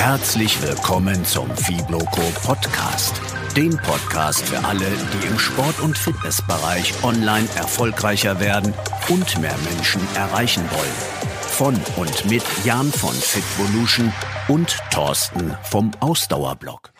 [0.00, 3.20] Herzlich willkommen zum Fibloco Podcast.
[3.54, 8.72] Dem Podcast für alle, die im Sport- und Fitnessbereich online erfolgreicher werden
[9.10, 10.96] und mehr Menschen erreichen wollen.
[11.42, 14.10] Von und mit Jan von Fitvolution
[14.48, 16.94] und Thorsten vom Ausdauerblog.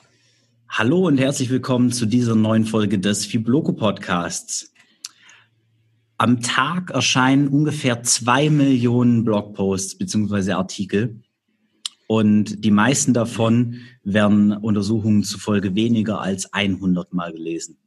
[0.69, 4.75] Hallo und herzlich willkommen zu dieser neuen Folge des Fibloco Podcasts.
[6.19, 10.53] Am Tag erscheinen ungefähr zwei Millionen Blogposts bzw.
[10.53, 11.23] Artikel.
[12.11, 17.79] Und die meisten davon werden Untersuchungen zufolge weniger als 100 Mal gelesen.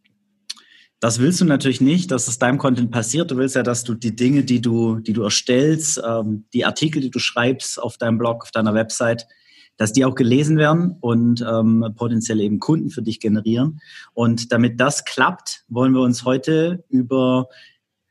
[1.01, 3.31] Das willst du natürlich nicht, dass es deinem Content passiert.
[3.31, 7.01] Du willst ja, dass du die Dinge, die du, die du erstellst, ähm, die Artikel,
[7.01, 9.27] die du schreibst auf deinem Blog, auf deiner Website,
[9.75, 13.81] dass die auch gelesen werden und ähm, potenziell eben Kunden für dich generieren.
[14.13, 17.49] Und damit das klappt, wollen wir uns heute über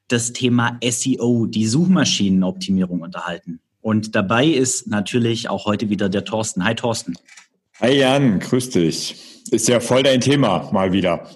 [0.08, 3.62] das Thema SEO, die Suchmaschinenoptimierung unterhalten.
[3.82, 6.64] Und dabei ist natürlich auch heute wieder der Thorsten.
[6.64, 7.14] Hi Thorsten.
[7.80, 9.42] Hi Jan, grüß dich.
[9.50, 11.28] Ist ja voll dein Thema mal wieder.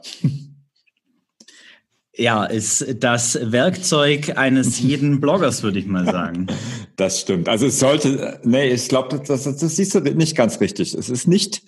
[2.14, 6.46] Ja, ist das Werkzeug eines jeden Bloggers, würde ich mal sagen.
[6.94, 7.48] Das stimmt.
[7.48, 10.94] Also es sollte, nee, ich glaube, das, das, das siehst du nicht ganz richtig.
[10.94, 11.62] Es ist nicht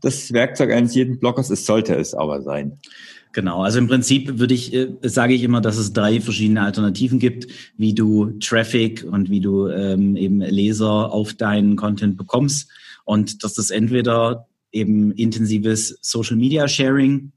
[0.00, 2.78] das Werkzeug eines jeden Bloggers, es sollte es aber sein.
[3.34, 7.18] Genau, also im Prinzip würde ich, äh, sage ich immer, dass es drei verschiedene Alternativen
[7.18, 12.70] gibt, wie du Traffic und wie du ähm, eben Leser auf deinen Content bekommst.
[13.04, 17.32] Und das ist entweder eben intensives Social Media Sharing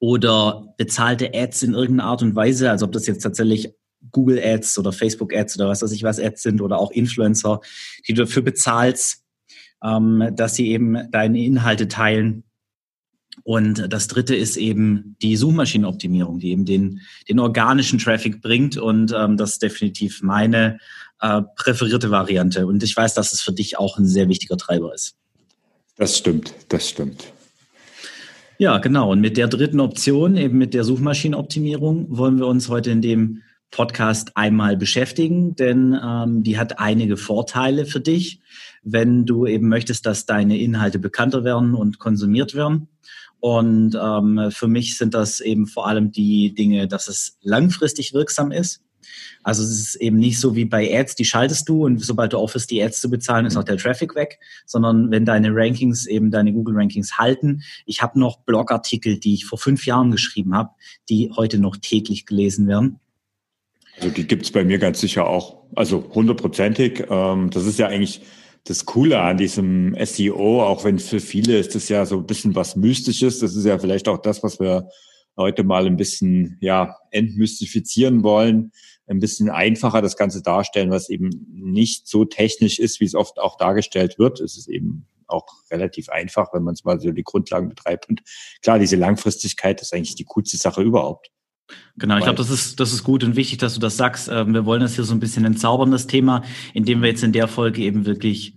[0.00, 3.72] oder bezahlte Ads in irgendeiner Art und Weise, also ob das jetzt tatsächlich
[4.12, 7.60] Google Ads oder Facebook Ads oder was weiß ich was Ads sind oder auch Influencer,
[8.06, 9.24] die du dafür bezahlst,
[9.82, 12.44] ähm, dass sie eben deine Inhalte teilen
[13.44, 18.76] und das dritte ist eben die Suchmaschinenoptimierung, die eben den, den organischen Traffic bringt.
[18.76, 20.78] Und ähm, das ist definitiv meine
[21.20, 22.66] äh, präferierte Variante.
[22.66, 25.16] Und ich weiß, dass es für dich auch ein sehr wichtiger Treiber ist.
[25.96, 27.32] Das stimmt, das stimmt.
[28.58, 29.12] Ja, genau.
[29.12, 33.42] Und mit der dritten Option, eben mit der Suchmaschinenoptimierung, wollen wir uns heute in dem
[33.70, 38.40] Podcast einmal beschäftigen, denn ähm, die hat einige Vorteile für dich,
[38.82, 42.88] wenn du eben möchtest, dass deine Inhalte bekannter werden und konsumiert werden.
[43.40, 48.50] Und ähm, für mich sind das eben vor allem die Dinge, dass es langfristig wirksam
[48.50, 48.82] ist.
[49.42, 52.38] Also es ist eben nicht so wie bei Ads, die schaltest du und sobald du
[52.38, 56.30] aufhörst, die Ads zu bezahlen, ist auch der Traffic weg, sondern wenn deine Rankings eben
[56.30, 57.62] deine Google Rankings halten.
[57.86, 60.70] Ich habe noch Blogartikel, die ich vor fünf Jahren geschrieben habe,
[61.08, 63.00] die heute noch täglich gelesen werden.
[63.96, 67.04] Also die gibt's bei mir ganz sicher auch, also hundertprozentig.
[67.08, 68.22] Ähm, das ist ja eigentlich
[68.64, 72.54] das Coole an diesem SEO, auch wenn für viele ist das ja so ein bisschen
[72.54, 73.38] was Mystisches.
[73.38, 74.88] Das ist ja vielleicht auch das, was wir
[75.36, 78.72] heute mal ein bisschen, ja, entmystifizieren wollen,
[79.06, 83.38] ein bisschen einfacher das Ganze darstellen, was eben nicht so technisch ist, wie es oft
[83.38, 84.40] auch dargestellt wird.
[84.40, 88.08] Es ist eben auch relativ einfach, wenn man es mal so die Grundlagen betreibt.
[88.08, 88.22] Und
[88.62, 91.30] klar, diese Langfristigkeit ist eigentlich die coolste Sache überhaupt.
[91.96, 94.28] Genau, ich glaube, das ist, das ist gut und wichtig, dass du das sagst.
[94.28, 96.42] Ähm, wir wollen das hier so ein bisschen entzaubern, das Thema,
[96.74, 98.54] indem wir jetzt in der Folge eben wirklich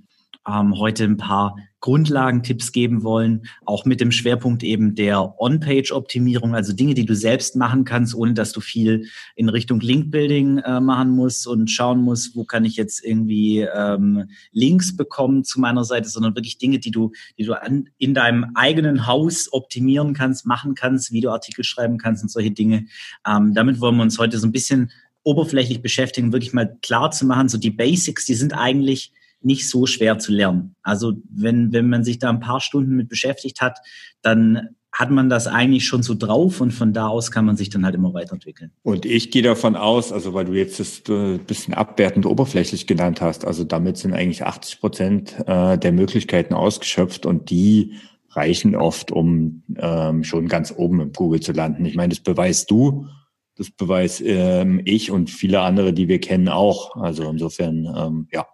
[0.48, 6.74] ähm, heute ein paar Grundlagentipps geben wollen, auch mit dem Schwerpunkt eben der On-Page-Optimierung, also
[6.74, 11.12] Dinge, die du selbst machen kannst, ohne dass du viel in Richtung Link-Building äh, machen
[11.12, 16.08] musst und schauen musst, wo kann ich jetzt irgendwie ähm, Links bekommen zu meiner Seite,
[16.08, 20.76] sondern wirklich Dinge, die du, die du an, in deinem eigenen Haus optimieren kannst, machen
[20.76, 22.86] kannst, wie du Artikel schreiben kannst und solche Dinge.
[23.28, 24.92] Ähm, damit wollen wir uns heute so ein bisschen
[25.24, 29.14] oberflächlich beschäftigen, wirklich mal klar zu machen, so die Basics, die sind eigentlich
[29.44, 30.76] nicht so schwer zu lernen.
[30.84, 33.80] Also wenn, wenn man sich da ein paar Stunden mit beschäftigt hat,
[34.22, 37.70] dann hat man das eigentlich schon so drauf und von da aus kann man sich
[37.70, 38.72] dann halt immer weiterentwickeln.
[38.84, 43.22] Und ich gehe davon aus, also weil du jetzt das äh, bisschen abwertend oberflächlich genannt
[43.22, 47.94] hast, also damit sind eigentlich 80 Prozent äh, der Möglichkeiten ausgeschöpft und die
[48.32, 51.86] reichen oft, um ähm, schon ganz oben im Google zu landen.
[51.86, 53.08] Ich meine, das beweist du,
[53.56, 56.96] das beweist ähm, ich und viele andere, die wir kennen, auch.
[56.96, 58.46] Also insofern, ähm, ja,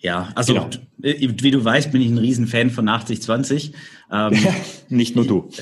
[0.00, 0.70] ja, also genau.
[0.98, 3.72] wie du weißt, bin ich ein Riesenfan von 80-20.
[4.12, 4.36] Ähm,
[4.88, 5.48] Nicht nur du.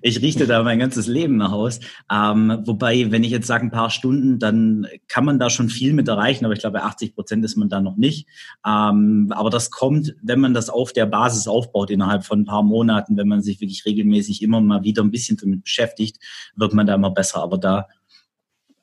[0.00, 1.80] Ich richte da mein ganzes Leben nach aus.
[2.10, 5.92] Ähm, wobei, wenn ich jetzt sage ein paar Stunden, dann kann man da schon viel
[5.92, 8.28] mit erreichen, aber ich glaube, bei 80 Prozent ist man da noch nicht.
[8.64, 12.62] Ähm, aber das kommt, wenn man das auf der Basis aufbaut innerhalb von ein paar
[12.62, 16.18] Monaten, wenn man sich wirklich regelmäßig immer mal wieder ein bisschen damit beschäftigt,
[16.54, 17.42] wird man da immer besser.
[17.42, 17.88] Aber da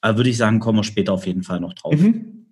[0.02, 1.96] äh, würde ich sagen, kommen wir später auf jeden Fall noch drauf.
[1.96, 2.45] Mhm.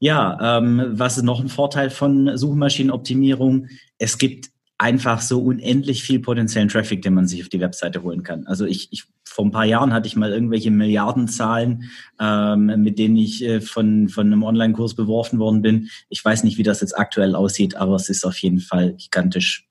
[0.00, 3.68] Ja, ähm, was ist noch ein Vorteil von Suchmaschinenoptimierung?
[3.98, 8.22] Es gibt einfach so unendlich viel potenziellen Traffic, den man sich auf die Webseite holen
[8.22, 8.46] kann.
[8.46, 13.16] Also ich, ich vor ein paar Jahren hatte ich mal irgendwelche Milliardenzahlen, ähm, mit denen
[13.16, 15.88] ich äh, von, von einem Online-Kurs beworfen worden bin.
[16.08, 19.68] Ich weiß nicht, wie das jetzt aktuell aussieht, aber es ist auf jeden Fall gigantisch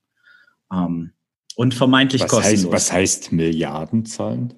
[0.71, 1.11] ähm,
[1.55, 2.65] und vermeintlich was kostenlos.
[2.65, 4.53] Heißt, was heißt Milliardenzahlen?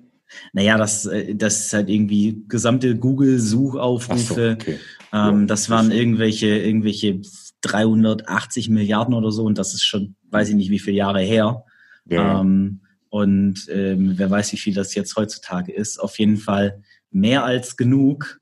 [0.54, 4.34] Naja, das, äh, das ist halt irgendwie gesamte Google-Suchaufrufe.
[4.34, 4.80] So, okay.
[5.14, 7.22] ähm, ja, das waren irgendwelche, irgendwelche
[7.62, 11.64] 380 Milliarden oder so und das ist schon, weiß ich nicht, wie viele Jahre her.
[12.06, 12.42] Ja.
[12.42, 16.00] Ähm, und ähm, wer weiß, wie viel das jetzt heutzutage ist.
[16.00, 16.82] Auf jeden Fall
[17.12, 18.42] mehr als genug.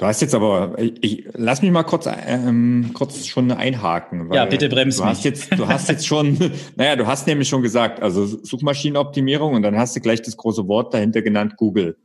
[0.00, 4.32] Du hast jetzt aber, ich, lass mich mal kurz, ähm, kurz schon einhaken.
[4.32, 5.10] ja, bitte bremst du mich.
[5.10, 6.38] Hast jetzt, du hast jetzt schon,
[6.76, 10.66] naja, du hast nämlich schon gesagt, also Suchmaschinenoptimierung und dann hast du gleich das große
[10.68, 11.98] Wort dahinter genannt, Google.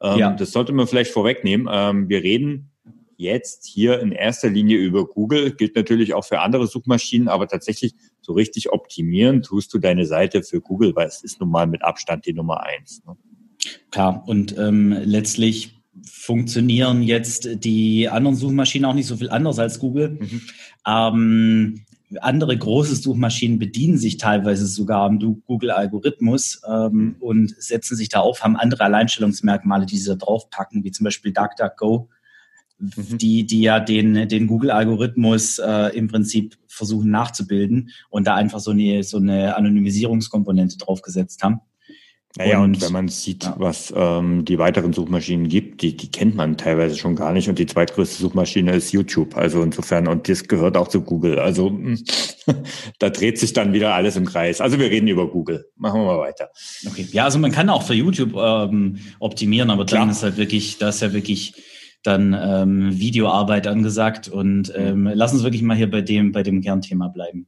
[0.00, 0.30] Ähm, ja.
[0.32, 1.68] Das sollte man vielleicht vorwegnehmen.
[1.70, 2.70] Ähm, wir reden
[3.18, 7.94] jetzt hier in erster Linie über Google, gilt natürlich auch für andere Suchmaschinen, aber tatsächlich
[8.22, 11.84] so richtig optimieren tust du deine Seite für Google, weil es ist nun mal mit
[11.84, 13.02] Abstand die Nummer eins.
[13.06, 13.14] Ne?
[13.90, 19.78] Klar, und ähm, letztlich funktionieren jetzt die anderen Suchmaschinen auch nicht so viel anders als
[19.78, 20.18] Google.
[20.20, 20.40] Mhm.
[20.86, 21.84] Ähm,
[22.20, 27.16] andere große Suchmaschinen bedienen sich teilweise sogar am Google-Algorithmus ähm, mhm.
[27.20, 31.32] und setzen sich da auf, haben andere Alleinstellungsmerkmale, die sie da draufpacken, wie zum Beispiel
[31.32, 32.08] DuckDuckGo,
[32.78, 33.18] mhm.
[33.18, 38.72] die, die ja den, den Google-Algorithmus äh, im Prinzip versuchen nachzubilden und da einfach so
[38.72, 41.60] eine, so eine Anonymisierungskomponente draufgesetzt haben.
[42.38, 43.54] Naja, und, und wenn man sieht, ja.
[43.58, 47.48] was ähm, die weiteren Suchmaschinen gibt, die, die kennt man teilweise schon gar nicht.
[47.50, 49.36] Und die zweitgrößte Suchmaschine ist YouTube.
[49.36, 51.38] Also insofern, und das gehört auch zu Google.
[51.38, 51.70] Also
[52.98, 54.62] da dreht sich dann wieder alles im Kreis.
[54.62, 55.66] Also wir reden über Google.
[55.76, 56.48] Machen wir mal weiter.
[56.86, 57.06] Okay.
[57.12, 60.10] Ja, also man kann auch für YouTube ähm, optimieren, aber dann Klar.
[60.10, 61.54] ist halt wirklich, da ist ja wirklich
[62.02, 64.28] dann ähm, Videoarbeit angesagt.
[64.28, 67.46] Und ähm, lass uns wirklich mal hier bei dem, bei dem Kernthema bleiben.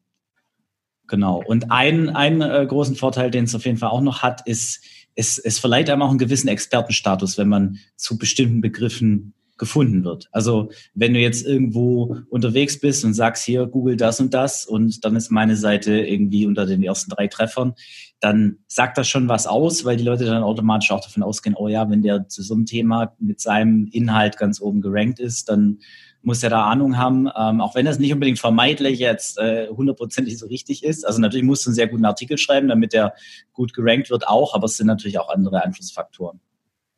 [1.14, 1.40] Genau.
[1.46, 4.84] Und ein, einen äh, großen Vorteil, den es auf jeden Fall auch noch hat, ist,
[5.14, 10.28] es, es verleiht einem auch einen gewissen Expertenstatus, wenn man zu bestimmten Begriffen gefunden wird.
[10.32, 15.04] Also wenn du jetzt irgendwo unterwegs bist und sagst hier Google das und das und
[15.04, 17.74] dann ist meine Seite irgendwie unter den ersten drei Treffern,
[18.18, 21.68] dann sagt das schon was aus, weil die Leute dann automatisch auch davon ausgehen, oh
[21.68, 25.78] ja, wenn der zu so einem Thema mit seinem Inhalt ganz oben gerankt ist, dann
[26.24, 30.34] muss ja da Ahnung haben, ähm, auch wenn das nicht unbedingt vermeidlich jetzt äh, hundertprozentig
[30.34, 31.06] äh, so richtig ist.
[31.06, 33.14] Also natürlich musst du einen sehr guten Artikel schreiben, damit der
[33.52, 36.40] gut gerankt wird auch, aber es sind natürlich auch andere Einflussfaktoren.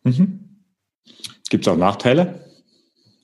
[0.05, 0.63] Mhm.
[1.49, 2.41] Gibt es auch Nachteile?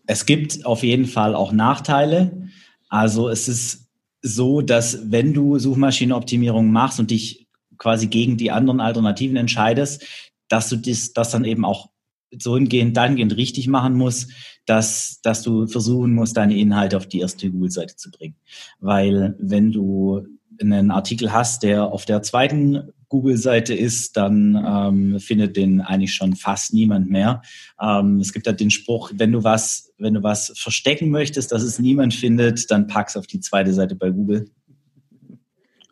[0.06, 2.48] Es gibt auf jeden Fall auch Nachteile.
[2.88, 3.88] Also es ist
[4.20, 10.04] so, dass wenn du Suchmaschinenoptimierung machst und dich quasi gegen die anderen Alternativen entscheidest,
[10.48, 11.91] dass du das, das dann eben auch
[12.38, 14.30] so hingehend, dahingehend richtig machen musst,
[14.66, 18.36] dass, dass du versuchen musst, deine Inhalte auf die erste Google-Seite zu bringen.
[18.80, 20.26] Weil wenn du
[20.60, 26.34] einen Artikel hast, der auf der zweiten Google-Seite ist, dann ähm, findet den eigentlich schon
[26.34, 27.42] fast niemand mehr.
[27.80, 31.62] Ähm, es gibt ja den Spruch, wenn du was, wenn du was verstecken möchtest, dass
[31.62, 34.46] es niemand findet, dann pack's auf die zweite Seite bei Google.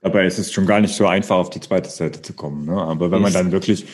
[0.02, 2.64] Aber es ist schon gar nicht so einfach, auf die zweite Seite zu kommen.
[2.64, 2.72] Ne?
[2.72, 3.84] Aber wenn man dann wirklich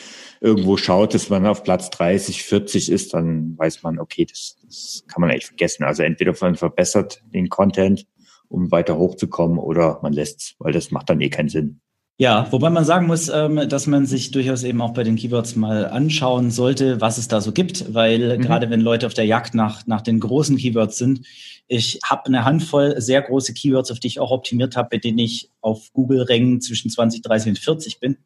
[0.41, 5.03] irgendwo schaut, dass man auf Platz 30, 40 ist, dann weiß man, okay, das, das
[5.07, 5.83] kann man eigentlich vergessen.
[5.83, 8.05] Also entweder man verbessert den Content,
[8.49, 11.81] um weiter hochzukommen, oder man lässt weil das macht dann eh keinen Sinn.
[12.19, 15.55] Ja, wobei man sagen muss, ähm, dass man sich durchaus eben auch bei den Keywords
[15.55, 18.41] mal anschauen sollte, was es da so gibt, weil mhm.
[18.41, 21.21] gerade wenn Leute auf der Jagd nach, nach den großen Keywords sind,
[21.67, 25.19] ich habe eine Handvoll sehr große Keywords, auf die ich auch optimiert habe, bei denen
[25.19, 28.17] ich auf Google-Rängen zwischen 20, 30 und 40 bin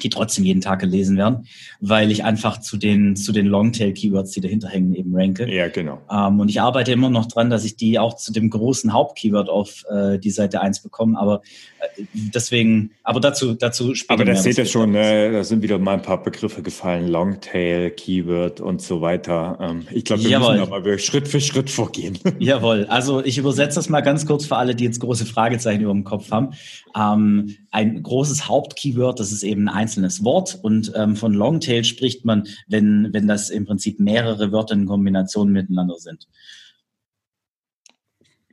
[0.00, 1.46] die trotzdem jeden Tag gelesen werden,
[1.80, 5.48] weil ich einfach zu den, zu den Longtail-Keywords, die dahinter hängen, eben ranke.
[5.52, 6.00] Ja, genau.
[6.10, 9.48] Ähm, und ich arbeite immer noch dran, dass ich die auch zu dem großen Hauptkeyword
[9.48, 11.42] auf äh, die Seite 1 bekomme, aber
[11.80, 14.14] äh, deswegen, aber dazu, dazu später.
[14.14, 17.90] Aber das seht ihr schon, ne, da sind wieder mal ein paar Begriffe gefallen, Longtail,
[17.90, 19.58] Keyword und so weiter.
[19.60, 20.58] Ähm, ich glaube, wir Jawohl.
[20.58, 22.18] müssen aber Schritt für Schritt vorgehen.
[22.38, 25.92] Jawohl, also ich übersetze das mal ganz kurz für alle, die jetzt große Fragezeichen über
[25.92, 26.50] dem Kopf haben.
[26.96, 32.24] Ähm, ein großes Hauptkeyword, das ist eben ein einzelnes Wort und ähm, von Longtail spricht
[32.24, 36.26] man, wenn, wenn das im Prinzip mehrere Wörter in Kombination miteinander sind.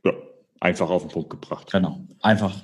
[0.04, 0.12] Ja,
[0.60, 1.70] einfach auf den Punkt gebracht.
[1.70, 2.54] Genau, einfach.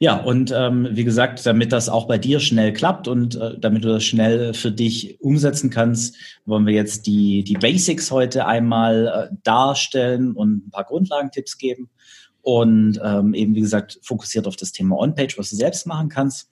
[0.00, 3.84] Ja, und ähm, wie gesagt, damit das auch bei dir schnell klappt und äh, damit
[3.84, 9.28] du das schnell für dich umsetzen kannst, wollen wir jetzt die, die Basics heute einmal
[9.32, 11.90] äh, darstellen und ein paar Grundlagentipps geben
[12.42, 16.50] und ähm, eben, wie gesagt, fokussiert auf das Thema On-Page, was du selbst machen kannst.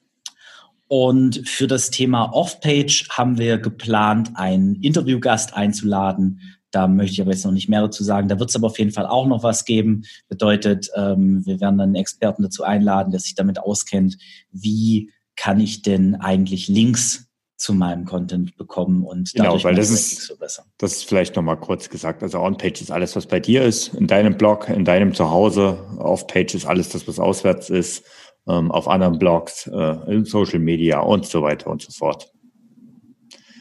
[0.88, 6.40] Und für das Thema Off-Page haben wir geplant, einen Interviewgast einzuladen.
[6.70, 8.28] Da möchte ich aber jetzt noch nicht mehr dazu sagen.
[8.28, 10.02] Da wird es aber auf jeden Fall auch noch was geben.
[10.28, 14.16] Bedeutet, ähm, wir werden dann einen Experten dazu einladen, der sich damit auskennt,
[14.52, 17.26] wie kann ich denn eigentlich Links
[17.56, 20.64] zu meinem Content bekommen und genau, weil das ist, so besser.
[20.78, 22.22] Das ist vielleicht nochmal kurz gesagt.
[22.22, 25.78] Also On-Page ist alles, was bei dir ist, in deinem Blog, in deinem Zuhause.
[25.98, 28.04] Off-Page ist alles das, was auswärts ist,
[28.46, 32.30] ähm, auf anderen Blogs, äh, in Social Media und so weiter und so fort.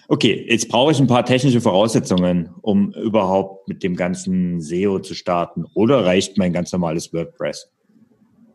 [0.08, 5.16] Okay, jetzt brauche ich ein paar technische Voraussetzungen, um überhaupt mit dem ganzen SEO zu
[5.16, 5.66] starten.
[5.74, 7.72] Oder reicht mein ganz normales WordPress?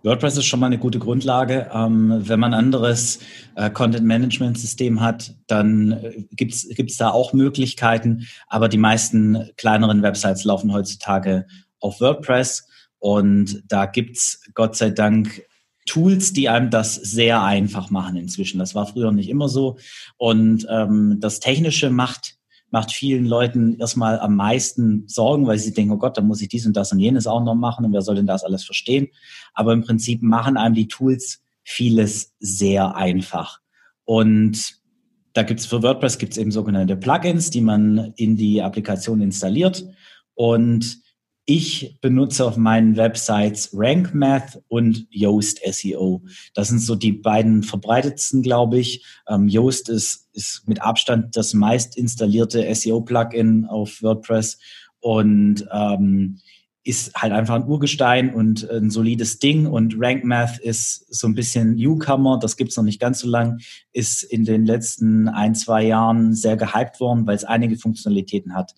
[0.02, 1.71] WordPress ist schon mal eine gute Grundlage.
[1.73, 3.19] Ähm, wenn man anderes
[3.54, 8.26] äh, Content-Management-System hat, dann äh, gibt es da auch Möglichkeiten.
[8.47, 11.47] Aber die meisten kleineren Websites laufen heutzutage
[11.80, 12.66] auf WordPress.
[12.99, 15.42] Und da gibt's Gott sei Dank
[15.87, 18.59] Tools, die einem das sehr einfach machen inzwischen.
[18.59, 19.78] Das war früher nicht immer so.
[20.16, 22.37] Und ähm, das Technische macht
[22.70, 26.48] macht vielen Leuten erstmal am meisten Sorgen, weil sie denken, oh Gott, dann muss ich
[26.48, 29.08] dies und das und jenes auch noch machen und wer soll denn das alles verstehen?
[29.54, 33.60] Aber im Prinzip machen einem die Tools vieles sehr einfach.
[34.04, 34.80] Und
[35.32, 39.86] da gibt's für WordPress gibt's eben sogenannte Plugins, die man in die Applikation installiert.
[40.34, 41.00] Und
[41.50, 46.23] ich benutze auf meinen Websites RankMath und Yoast SEO.
[46.54, 49.04] Das sind so die beiden verbreitetsten, glaube ich.
[49.28, 54.61] Ähm, Yoast ist, ist mit Abstand das meist installierte SEO-Plugin auf WordPress
[55.00, 56.38] und ähm,
[56.85, 59.66] ist halt einfach ein Urgestein und ein solides Ding.
[59.66, 63.59] Und RankMath ist so ein bisschen Newcomer, das gibt's noch nicht ganz so lang,
[63.92, 68.73] ist in den letzten ein, zwei Jahren sehr gehypt worden, weil es einige Funktionalitäten hat,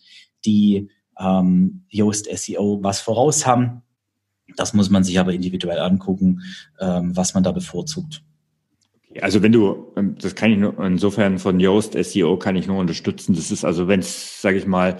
[0.47, 0.89] die
[1.19, 3.83] ähm, Yoast SEO was voraus haben.
[4.57, 6.43] Das muss man sich aber individuell angucken,
[6.81, 8.23] ähm, was man da bevorzugt.
[9.21, 12.79] Also wenn du, ähm, das kann ich nur, insofern von Yoast SEO kann ich nur
[12.79, 13.35] unterstützen.
[13.35, 14.99] Das ist also, wenn es, sage ich mal,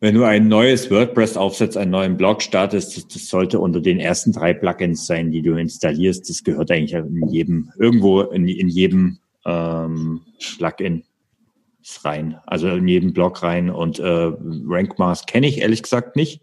[0.00, 4.00] wenn du ein neues WordPress aufsetzt, einen neuen Blog startest, das, das, sollte unter den
[4.00, 6.28] ersten drei Plugins sein, die du installierst.
[6.28, 10.22] Das gehört eigentlich in jedem, irgendwo in, in jedem ähm,
[10.56, 11.04] Plugin
[12.04, 13.70] rein, also in jedem Blog rein.
[13.70, 16.42] Und äh, RankMath kenne ich ehrlich gesagt nicht.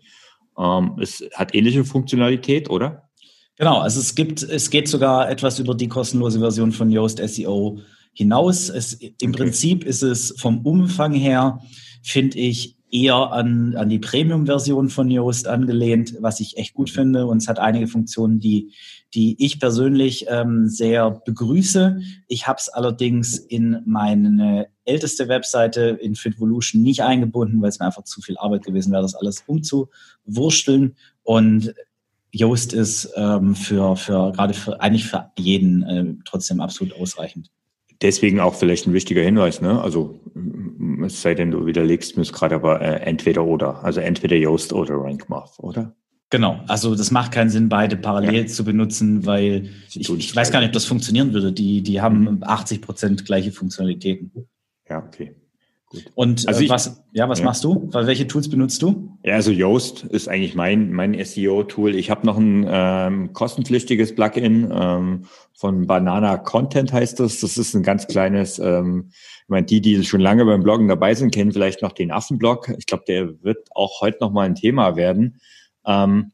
[0.58, 3.10] Ähm, es hat ähnliche Funktionalität, oder?
[3.58, 7.80] Genau, also es gibt, es geht sogar etwas über die kostenlose Version von Yoast SEO
[8.14, 8.70] hinaus.
[8.70, 9.32] Es, Im okay.
[9.32, 11.60] Prinzip ist es vom Umfang her,
[12.04, 17.26] finde ich, eher an, an die Premium-Version von Yoast angelehnt, was ich echt gut finde.
[17.26, 18.74] Und es hat einige Funktionen, die,
[19.14, 22.02] die ich persönlich ähm, sehr begrüße.
[22.28, 27.86] Ich habe es allerdings in meine älteste Webseite in Fitvolution nicht eingebunden, weil es mir
[27.86, 30.96] einfach zu viel Arbeit gewesen wäre, das alles umzuwursteln.
[31.24, 31.74] Und
[32.32, 37.50] Yoast ist ähm, für, für gerade für eigentlich für jeden äh, trotzdem absolut ausreichend.
[38.02, 39.82] Deswegen auch vielleicht ein wichtiger Hinweis, ne?
[39.82, 40.20] Also
[41.04, 43.84] es sei denn, du widerlegst mir es gerade, aber äh, entweder oder.
[43.84, 45.96] Also entweder Yoast oder RankMath, oder?
[46.30, 48.48] Genau, also das macht keinen Sinn, beide parallel ja.
[48.48, 51.54] zu benutzen, weil ich, ich weiß gar nicht, ob das funktionieren würde.
[51.54, 52.44] Die, die haben mhm.
[52.44, 54.32] 80 Prozent gleiche Funktionalitäten.
[54.90, 55.36] Ja, okay.
[55.90, 56.04] Gut.
[56.16, 57.46] Und also äh, ich, was, ja, was ja.
[57.46, 57.90] machst du?
[57.94, 59.18] Welche Tools benutzt du?
[59.24, 61.96] Ja, also Yoast ist eigentlich mein, mein SEO-Tool.
[61.96, 67.40] Ich habe noch ein ähm, kostenpflichtiges Plugin ähm, von Banana Content heißt das.
[67.40, 71.16] Das ist ein ganz kleines, ähm, ich meine, die, die schon lange beim Bloggen dabei
[71.16, 72.70] sind, kennen vielleicht noch den Affenblog.
[72.78, 75.40] Ich glaube, der wird auch heute noch mal ein Thema werden.
[75.88, 76.32] Ähm,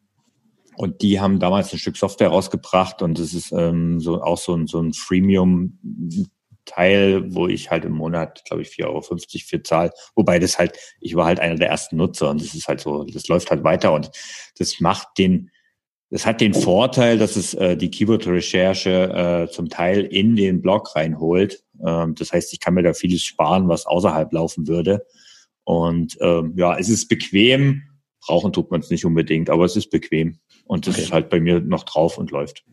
[0.75, 4.55] und die haben damals ein Stück Software rausgebracht und das ist ähm, so auch so
[4.55, 5.77] ein, so ein Freemium
[6.65, 9.91] Teil, wo ich halt im Monat, glaube ich, 4,50 Euro für zahle.
[10.15, 13.03] Wobei das halt, ich war halt einer der ersten Nutzer und das ist halt so,
[13.03, 14.11] das läuft halt weiter und
[14.57, 15.51] das macht den,
[16.09, 20.95] das hat den Vorteil, dass es äh, die Keyword-Recherche äh, zum Teil in den Blog
[20.95, 21.63] reinholt.
[21.85, 25.05] Ähm, das heißt, ich kann mir da vieles sparen, was außerhalb laufen würde.
[25.63, 27.83] Und ähm, ja, es ist bequem.
[28.25, 30.37] Brauchen tut man es nicht unbedingt, aber es ist bequem.
[30.65, 31.03] Und das okay.
[31.03, 32.63] ist halt bei mir noch drauf und läuft.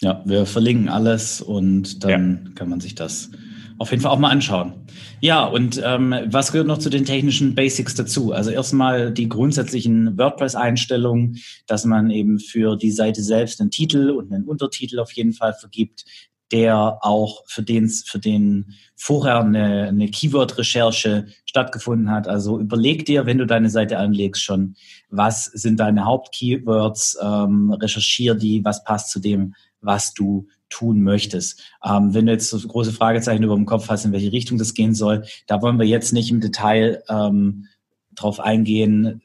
[0.00, 2.52] Ja, wir verlinken alles und dann ja.
[2.54, 3.30] kann man sich das
[3.78, 4.72] auf jeden Fall auch mal anschauen.
[5.20, 8.32] Ja, und ähm, was gehört noch zu den technischen Basics dazu?
[8.32, 14.32] Also erstmal die grundsätzlichen WordPress-Einstellungen, dass man eben für die Seite selbst einen Titel und
[14.32, 16.04] einen Untertitel auf jeden Fall vergibt,
[16.52, 22.28] der auch für den, für den vorher eine, eine Keyword-Recherche stattgefunden hat.
[22.28, 24.76] Also überleg dir, wenn du deine Seite anlegst, schon,
[25.10, 31.62] was sind deine Hauptkeywords, ähm, recherchier die, was passt zu dem, was du tun möchtest.
[31.84, 34.74] Ähm, wenn du jetzt so große Fragezeichen über dem Kopf hast, in welche Richtung das
[34.74, 37.66] gehen soll, da wollen wir jetzt nicht im Detail ähm,
[38.14, 39.22] drauf eingehen.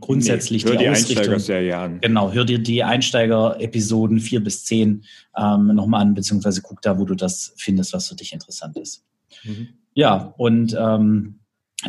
[0.00, 1.74] Grundsätzlich nee, hör die, die Ausrichtung.
[1.74, 2.00] an.
[2.00, 5.04] Genau, hör dir die Einsteiger-Episoden vier bis zehn
[5.36, 9.04] ähm, nochmal an, beziehungsweise guck da, wo du das findest, was für dich interessant ist.
[9.44, 9.68] Mhm.
[9.94, 11.40] Ja, und ähm,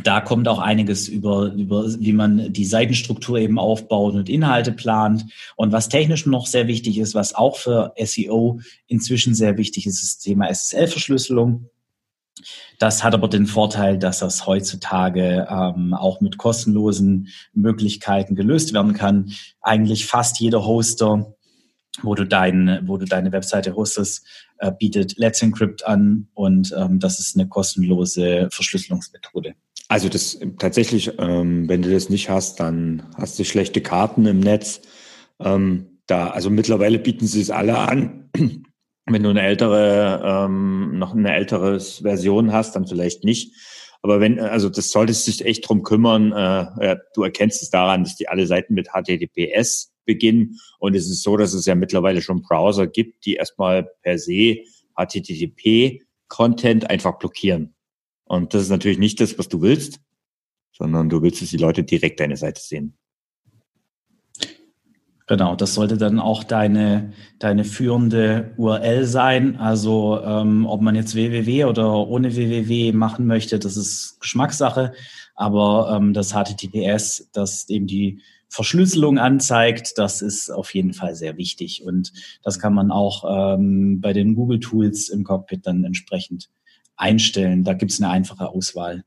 [0.03, 5.25] da kommt auch einiges über, über, wie man die Seitenstruktur eben aufbaut und Inhalte plant.
[5.56, 10.03] Und was technisch noch sehr wichtig ist, was auch für SEO inzwischen sehr wichtig ist,
[10.03, 11.70] ist das Thema SSL-Verschlüsselung.
[12.79, 18.94] Das hat aber den Vorteil, dass das heutzutage ähm, auch mit kostenlosen Möglichkeiten gelöst werden
[18.94, 19.32] kann.
[19.62, 21.34] Eigentlich fast jeder Hoster,
[22.01, 24.25] wo du, dein, wo du deine Webseite hostest,
[24.60, 29.53] äh, bietet Let's Encrypt an und ähm, das ist eine kostenlose Verschlüsselungsmethode.
[29.89, 34.39] Also das tatsächlich, ähm, wenn du das nicht hast, dann hast du schlechte Karten im
[34.39, 34.82] Netz.
[35.39, 38.29] Ähm, da, also mittlerweile bieten sie es alle an.
[39.09, 43.53] Wenn du eine ältere, ähm, noch eine ältere Version hast, dann vielleicht nicht.
[44.01, 46.31] Aber wenn, also das solltest du dich echt drum kümmern.
[46.31, 50.59] Äh, ja, du erkennst es daran, dass die alle Seiten mit HTTPS beginnen.
[50.79, 54.63] Und es ist so, dass es ja mittlerweile schon Browser gibt, die erstmal per se
[54.95, 57.75] HTTP-Content einfach blockieren.
[58.23, 59.99] Und das ist natürlich nicht das, was du willst,
[60.71, 62.97] sondern du willst, dass die Leute direkt deine Seite sehen.
[65.27, 69.57] Genau, das sollte dann auch deine, deine führende URL sein.
[69.57, 74.93] Also ähm, ob man jetzt www oder ohne www machen möchte, das ist Geschmackssache.
[75.36, 81.36] Aber ähm, das HTTPS, das eben die Verschlüsselung anzeigt, das ist auf jeden Fall sehr
[81.36, 81.84] wichtig.
[81.84, 83.25] Und das kann man auch
[83.57, 86.50] ähm, bei den Google Tools im Cockpit dann entsprechend
[86.96, 87.65] einstellen.
[87.65, 89.03] Da gibt es eine einfache Auswahl.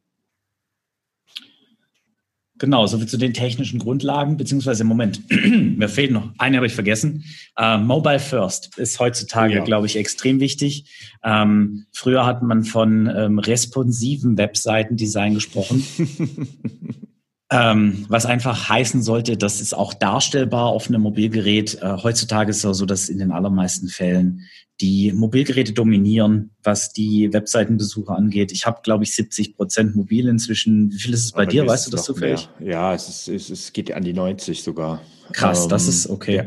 [2.60, 7.24] Genau, soviel zu den technischen Grundlagen, beziehungsweise Moment, mir fehlt noch, eine habe ich vergessen.
[7.58, 9.64] Uh, Mobile First ist heutzutage, ja.
[9.64, 10.84] glaube ich, extrem wichtig.
[11.24, 15.82] Ähm, früher hat man von ähm, responsiven Webseitendesign gesprochen.
[17.50, 21.78] ähm, was einfach heißen sollte, das ist auch darstellbar auf einem Mobilgerät.
[21.82, 24.42] Äh, heutzutage ist es so, dass in den allermeisten Fällen
[24.80, 28.52] die Mobilgeräte dominieren, was die Webseitenbesucher angeht.
[28.52, 30.90] Ich habe, glaube ich, 70 Prozent mobil inzwischen.
[30.92, 31.66] Wie viel ist es bei Aber dir?
[31.66, 32.48] Weißt du das zufällig?
[32.60, 35.02] Ja, es, ist, es, es geht an die 90 sogar.
[35.32, 36.36] Krass, ähm, das ist okay.
[36.36, 36.44] Ja.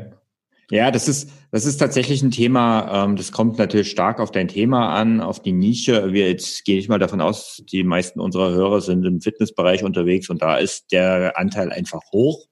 [0.72, 4.48] Ja, das ist, das ist tatsächlich ein Thema, ähm, das kommt natürlich stark auf dein
[4.48, 6.14] Thema an, auf die Nische.
[6.14, 10.30] Wir jetzt gehe ich mal davon aus, die meisten unserer Hörer sind im Fitnessbereich unterwegs
[10.30, 12.48] und da ist der Anteil einfach hoch.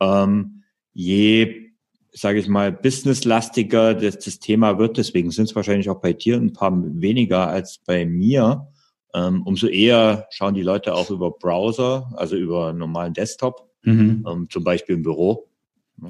[0.00, 1.72] Ähm, je,
[2.12, 6.36] sage ich mal, businesslastiger das, das Thema wird, deswegen sind es wahrscheinlich auch bei dir
[6.36, 8.68] ein paar weniger als bei mir,
[9.14, 14.24] ähm, umso eher schauen die Leute auch über Browser, also über normalen Desktop, mhm.
[14.28, 15.48] ähm, zum Beispiel im Büro.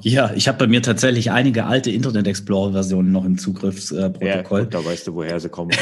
[0.01, 4.59] Ja, ich habe bei mir tatsächlich einige alte Internet Explorer-Versionen noch im Zugriffsprotokoll.
[4.59, 5.71] Äh, ja, da weißt du, woher sie kommen.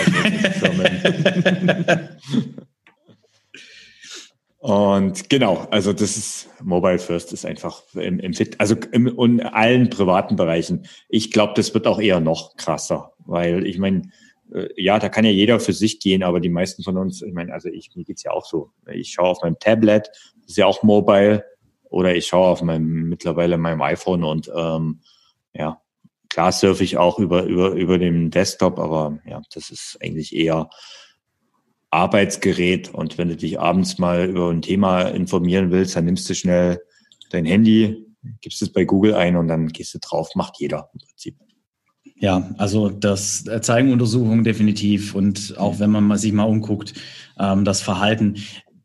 [4.65, 9.41] Und genau, also das ist Mobile First ist einfach im, im Fit, also im, in
[9.41, 10.87] allen privaten Bereichen.
[11.07, 14.09] Ich glaube, das wird auch eher noch krasser, weil ich meine,
[14.51, 17.33] äh, ja, da kann ja jeder für sich gehen, aber die meisten von uns, ich
[17.33, 18.71] meine, also ich, mir geht's ja auch so.
[18.91, 21.43] Ich schaue auf meinem Tablet, das ist ja auch mobile,
[21.95, 24.99] oder ich schaue auf meinem mittlerweile meinem iPhone und ähm,
[25.53, 25.81] ja,
[26.27, 30.69] klar surfe ich auch über, über, über den Desktop, aber ja, das ist eigentlich eher
[31.91, 32.93] Arbeitsgerät.
[32.93, 36.81] Und wenn du dich abends mal über ein Thema informieren willst, dann nimmst du schnell
[37.29, 38.05] dein Handy,
[38.41, 41.37] gibst es bei Google ein und dann gehst du drauf, macht jeder im Prinzip.
[42.17, 46.93] Ja, also das zeigen Untersuchungen definitiv und auch wenn man sich mal umguckt,
[47.39, 48.35] ähm, das Verhalten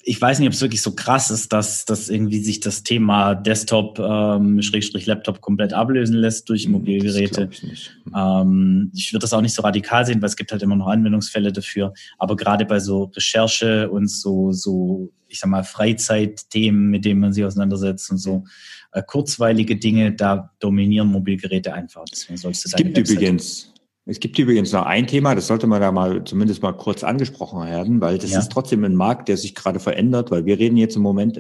[0.02, 3.34] ich weiß nicht, ob es wirklich so krass ist, dass, dass irgendwie sich das Thema
[3.34, 7.48] Desktop, ähm, Schrägstrich Laptop komplett ablösen lässt durch hm, Mobilgeräte.
[7.50, 7.96] ich nicht.
[8.16, 10.86] Ähm, ich würde das auch nicht so radikal sehen, weil es gibt halt immer noch
[10.86, 11.92] Anwendungsfälle dafür.
[12.18, 17.32] Aber gerade bei so Recherche und so, so, ich sag mal, Freizeitthemen, mit denen man
[17.32, 18.44] sich auseinandersetzt und so
[18.92, 22.04] äh, kurzweilige Dinge, da dominieren Mobilgeräte einfach.
[22.10, 23.69] Deswegen sollst du es gibt Website übrigens
[24.10, 27.64] es gibt übrigens noch ein Thema, das sollte man da mal zumindest mal kurz angesprochen
[27.64, 28.40] werden, weil das ja.
[28.40, 31.38] ist trotzdem ein Markt, der sich gerade verändert, weil wir reden jetzt im Moment,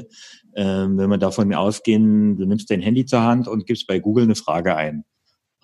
[0.52, 4.22] äh, wenn wir davon ausgehen, du nimmst dein Handy zur Hand und gibst bei Google
[4.24, 5.04] eine Frage ein.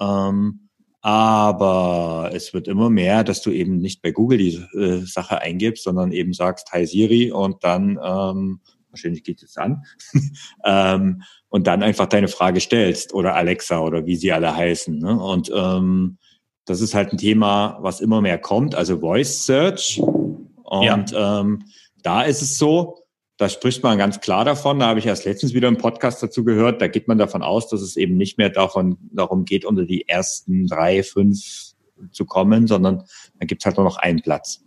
[0.00, 0.68] Ähm,
[1.00, 5.84] aber es wird immer mehr, dass du eben nicht bei Google die äh, Sache eingibst,
[5.84, 9.84] sondern eben sagst, hi Siri und dann, ähm, wahrscheinlich geht es an,
[10.64, 14.98] ähm, und dann einfach deine Frage stellst oder Alexa oder wie sie alle heißen.
[14.98, 15.20] Ne?
[15.20, 16.18] Und ähm,
[16.66, 20.00] das ist halt ein Thema, was immer mehr kommt, also Voice Search.
[20.00, 21.40] Und ja.
[21.40, 21.64] ähm,
[22.02, 22.98] da ist es so,
[23.36, 26.44] da spricht man ganz klar davon, da habe ich erst letztens wieder einen Podcast dazu
[26.44, 29.84] gehört, da geht man davon aus, dass es eben nicht mehr davon, darum geht, unter
[29.84, 31.74] die ersten drei, fünf
[32.10, 33.04] zu kommen, sondern
[33.38, 34.64] da gibt es halt nur noch einen Platz,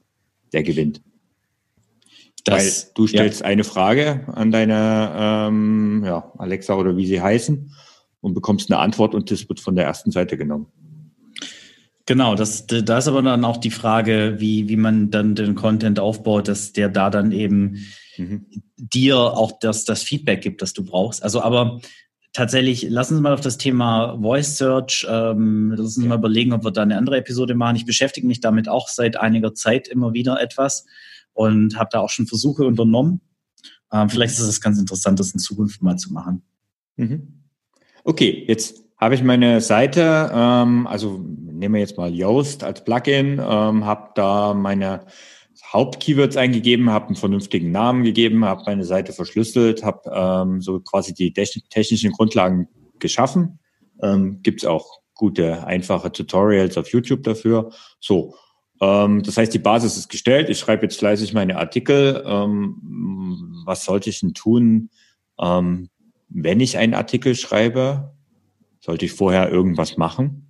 [0.53, 1.01] der gewinnt.
[2.45, 3.47] Das, Weil du stellst ja.
[3.47, 7.71] eine Frage an deine ähm, ja, Alexa oder wie sie heißen
[8.21, 10.67] und bekommst eine Antwort und das wird von der ersten Seite genommen.
[12.09, 15.99] Genau, das, da ist aber dann auch die Frage, wie, wie man dann den Content
[15.99, 17.85] aufbaut, dass der da dann eben
[18.17, 18.47] mhm.
[18.77, 21.21] dir auch das, das Feedback gibt, das du brauchst.
[21.21, 21.81] Also aber
[22.33, 26.63] tatsächlich, lassen Sie mal auf das Thema Voice Search, ähm, lassen Sie mal überlegen, ob
[26.63, 27.75] wir da eine andere Episode machen.
[27.75, 30.87] Ich beschäftige mich damit auch seit einiger Zeit immer wieder etwas
[31.33, 33.21] und habe da auch schon Versuche unternommen.
[33.93, 36.41] Ähm, vielleicht ist es ganz interessant, das in Zukunft mal zu machen.
[36.95, 37.43] Mhm.
[38.03, 43.39] Okay, jetzt habe ich meine Seite, ähm, also nehmen wir jetzt mal Yoast als Plugin,
[43.39, 45.05] ähm, habe da meine
[45.71, 51.13] Hauptkeywords eingegeben, habe einen vernünftigen Namen gegeben, habe meine Seite verschlüsselt, habe ähm, so quasi
[51.13, 52.67] die technischen Grundlagen
[52.99, 53.59] geschaffen.
[54.01, 57.71] Ähm, Gibt es auch gute, einfache Tutorials auf YouTube dafür.
[57.99, 58.35] So,
[58.81, 60.49] ähm, das heißt, die Basis ist gestellt.
[60.49, 62.23] Ich schreibe jetzt fleißig meine Artikel.
[62.25, 64.89] Ähm, was sollte ich denn tun,
[65.39, 65.89] ähm,
[66.29, 68.13] wenn ich einen Artikel schreibe?
[68.79, 70.49] Sollte ich vorher irgendwas machen?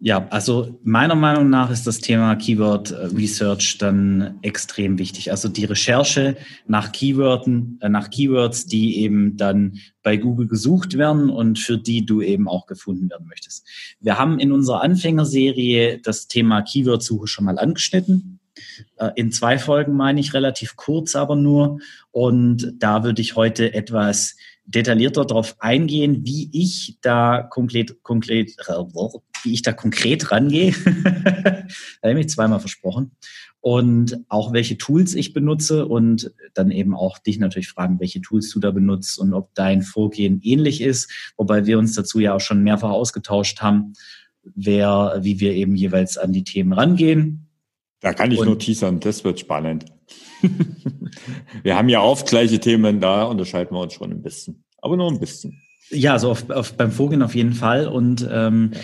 [0.00, 5.32] Ja, also meiner Meinung nach ist das Thema Keyword äh, Research dann extrem wichtig.
[5.32, 6.36] Also die Recherche
[6.68, 12.06] nach Keyworden, äh, nach Keywords, die eben dann bei Google gesucht werden und für die
[12.06, 13.66] du eben auch gefunden werden möchtest.
[13.98, 18.38] Wir haben in unserer Anfängerserie das Thema Keyword-Suche schon mal angeschnitten.
[18.98, 21.80] Äh, in zwei Folgen meine ich relativ kurz, aber nur.
[22.12, 24.36] Und da würde ich heute etwas
[24.68, 28.54] detaillierter darauf eingehen, wie ich da konkret, konkret,
[29.42, 30.72] wie ich da konkret rangehe.
[30.84, 31.64] da
[32.02, 33.12] habe ich mich zweimal versprochen.
[33.60, 38.50] Und auch welche Tools ich benutze und dann eben auch dich natürlich fragen, welche Tools
[38.50, 41.10] du da benutzt und ob dein Vorgehen ähnlich ist.
[41.36, 43.94] Wobei wir uns dazu ja auch schon mehrfach ausgetauscht haben,
[44.42, 47.48] wer, wie wir eben jeweils an die Themen rangehen.
[48.00, 49.86] Da kann ich und, nur teasern, das wird spannend.
[51.62, 55.10] wir haben ja oft gleiche Themen, da unterscheiden wir uns schon ein bisschen, aber nur
[55.10, 55.60] ein bisschen.
[55.90, 57.88] Ja, also auf, auf, beim Vorgehen auf jeden Fall.
[57.88, 58.80] Und ähm, ja.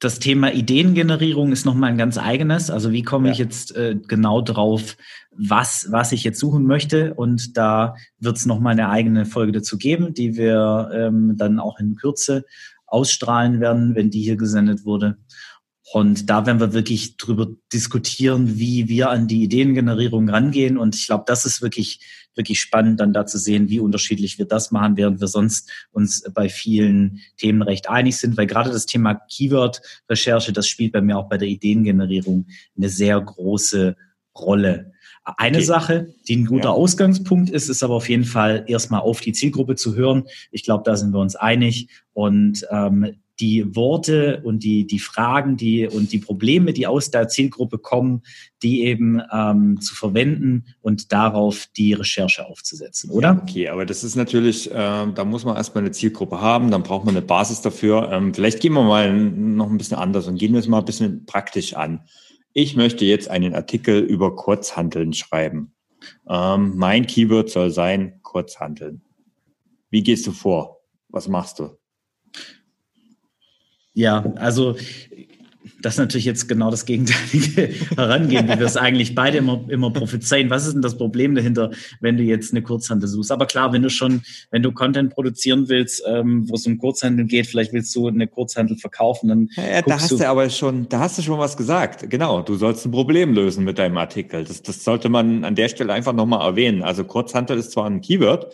[0.00, 2.70] das Thema Ideengenerierung ist nochmal ein ganz eigenes.
[2.70, 3.32] Also wie komme ja.
[3.32, 4.96] ich jetzt äh, genau drauf,
[5.36, 7.14] was, was ich jetzt suchen möchte?
[7.14, 11.78] Und da wird es nochmal eine eigene Folge dazu geben, die wir ähm, dann auch
[11.78, 12.44] in Kürze
[12.86, 15.18] ausstrahlen werden, wenn die hier gesendet wurde.
[15.92, 20.76] Und da werden wir wirklich drüber diskutieren, wie wir an die Ideengenerierung rangehen.
[20.76, 22.00] Und ich glaube, das ist wirklich,
[22.34, 26.24] wirklich spannend, dann da zu sehen, wie unterschiedlich wir das machen, während wir sonst uns
[26.34, 28.36] bei vielen Themen recht einig sind.
[28.36, 32.46] Weil gerade das Thema Keyword-Recherche, das spielt bei mir auch bei der Ideengenerierung
[32.76, 33.96] eine sehr große
[34.38, 34.92] Rolle.
[35.36, 35.66] Eine okay.
[35.66, 36.70] Sache, die ein guter ja.
[36.70, 40.24] Ausgangspunkt ist, ist aber auf jeden Fall erstmal auf die Zielgruppe zu hören.
[40.50, 41.88] Ich glaube, da sind wir uns einig.
[42.12, 47.28] Und ähm, die Worte und die, die Fragen die, und die Probleme, die aus der
[47.28, 48.22] Zielgruppe kommen,
[48.62, 53.40] die eben ähm, zu verwenden und darauf die Recherche aufzusetzen, oder?
[53.42, 57.04] Okay, aber das ist natürlich, äh, da muss man erstmal eine Zielgruppe haben, dann braucht
[57.04, 58.10] man eine Basis dafür.
[58.10, 60.84] Ähm, vielleicht gehen wir mal noch ein bisschen anders und gehen wir es mal ein
[60.84, 62.00] bisschen praktisch an.
[62.52, 65.72] Ich möchte jetzt einen Artikel über Kurzhandeln schreiben.
[66.28, 69.02] Ähm, mein Keyword soll sein Kurzhandeln.
[69.90, 70.80] Wie gehst du vor?
[71.08, 71.78] Was machst du?
[73.98, 74.76] Ja, also
[75.82, 79.92] das ist natürlich jetzt genau das gegenteilige Herangehen, wie wir es eigentlich beide immer, immer
[79.92, 80.50] prophezeien.
[80.50, 83.32] Was ist denn das Problem dahinter, wenn du jetzt eine Kurzhandel suchst?
[83.32, 87.26] Aber klar, wenn du schon, wenn du Content produzieren willst, ähm, wo es um Kurzhandel
[87.26, 89.50] geht, vielleicht willst du eine Kurzhandel verkaufen, dann.
[89.56, 92.08] Ja, da hast du, du aber schon, da hast du schon was gesagt.
[92.08, 94.44] Genau, du sollst ein Problem lösen mit deinem Artikel.
[94.44, 96.84] Das, das sollte man an der Stelle einfach nochmal erwähnen.
[96.84, 98.46] Also Kurzhandel ist zwar ein Keyword,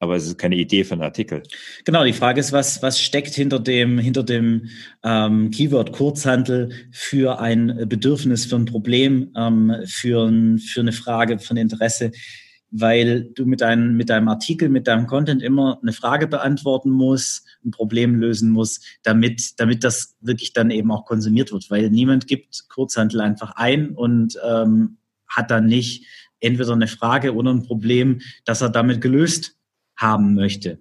[0.00, 1.42] aber es ist keine Idee für einen Artikel.
[1.84, 4.68] Genau, die Frage ist, was, was steckt hinter dem, hinter dem
[5.04, 11.38] ähm, Keyword Kurzhandel für ein Bedürfnis, für ein Problem, ähm, für, ein, für eine Frage,
[11.50, 12.12] ein Interesse,
[12.70, 17.46] weil du mit, deinem mit deinem Artikel, mit deinem Content immer eine Frage beantworten musst,
[17.64, 22.26] ein Problem lösen musst, damit, damit das wirklich dann eben auch konsumiert wird, weil niemand
[22.26, 24.96] gibt Kurzhandel einfach ein und ähm,
[25.28, 26.06] hat dann nicht
[26.38, 29.59] entweder eine Frage oder ein Problem, das er damit gelöst
[30.00, 30.78] haben möchte.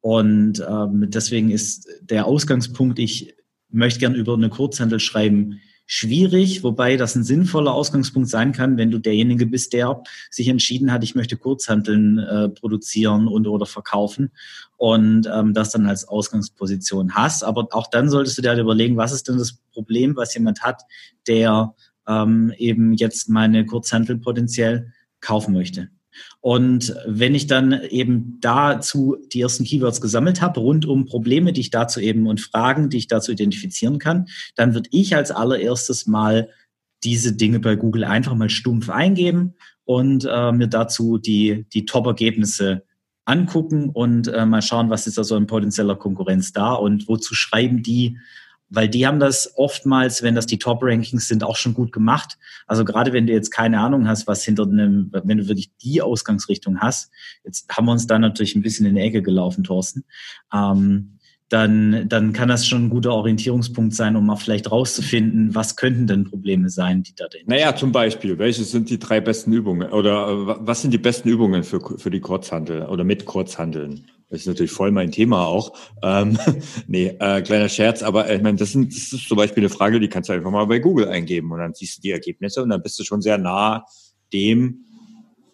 [0.00, 3.34] Und ähm, deswegen ist der Ausgangspunkt, ich
[3.70, 8.90] möchte gern über eine Kurzhandel schreiben, schwierig, wobei das ein sinnvoller Ausgangspunkt sein kann, wenn
[8.90, 14.30] du derjenige bist, der sich entschieden hat, ich möchte Kurzhandeln äh, produzieren und oder verkaufen
[14.76, 17.42] und ähm, das dann als Ausgangsposition hast.
[17.42, 20.62] Aber auch dann solltest du dir halt überlegen, was ist denn das Problem, was jemand
[20.62, 20.82] hat,
[21.26, 21.74] der
[22.06, 25.88] ähm, eben jetzt meine Kurzhandel potenziell kaufen möchte.
[26.40, 31.62] Und wenn ich dann eben dazu die ersten Keywords gesammelt habe, rund um Probleme, die
[31.62, 36.06] ich dazu eben und Fragen, die ich dazu identifizieren kann, dann würde ich als allererstes
[36.06, 36.48] mal
[37.04, 39.54] diese Dinge bei Google einfach mal stumpf eingeben
[39.84, 42.82] und äh, mir dazu die, die Top-Ergebnisse
[43.24, 47.34] angucken und äh, mal schauen, was ist da so ein potenzieller Konkurrenz da und wozu
[47.34, 48.18] schreiben die
[48.70, 52.38] weil die haben das oftmals, wenn das die Top-Rankings sind, auch schon gut gemacht.
[52.66, 56.02] Also gerade wenn du jetzt keine Ahnung hast, was hinter einem, wenn du wirklich die
[56.02, 57.10] Ausgangsrichtung hast,
[57.44, 60.04] jetzt haben wir uns da natürlich ein bisschen in die Ecke gelaufen, Thorsten.
[60.52, 65.76] Ähm, dann, dann kann das schon ein guter Orientierungspunkt sein, um mal vielleicht rauszufinden, was
[65.76, 69.52] könnten denn Probleme sein, die da drin Naja, zum Beispiel, welche sind die drei besten
[69.52, 74.04] Übungen oder äh, was sind die besten Übungen für, für die Kurzhandel oder mit Kurzhandeln?
[74.30, 75.72] Das ist natürlich voll mein Thema auch.
[76.02, 76.38] Ähm,
[76.86, 79.70] nee, äh, kleiner Scherz, aber äh, ich meine, das, sind, das ist zum Beispiel eine
[79.70, 82.62] Frage, die kannst du einfach mal bei Google eingeben und dann siehst du die Ergebnisse
[82.62, 83.84] und dann bist du schon sehr nah
[84.32, 84.84] dem,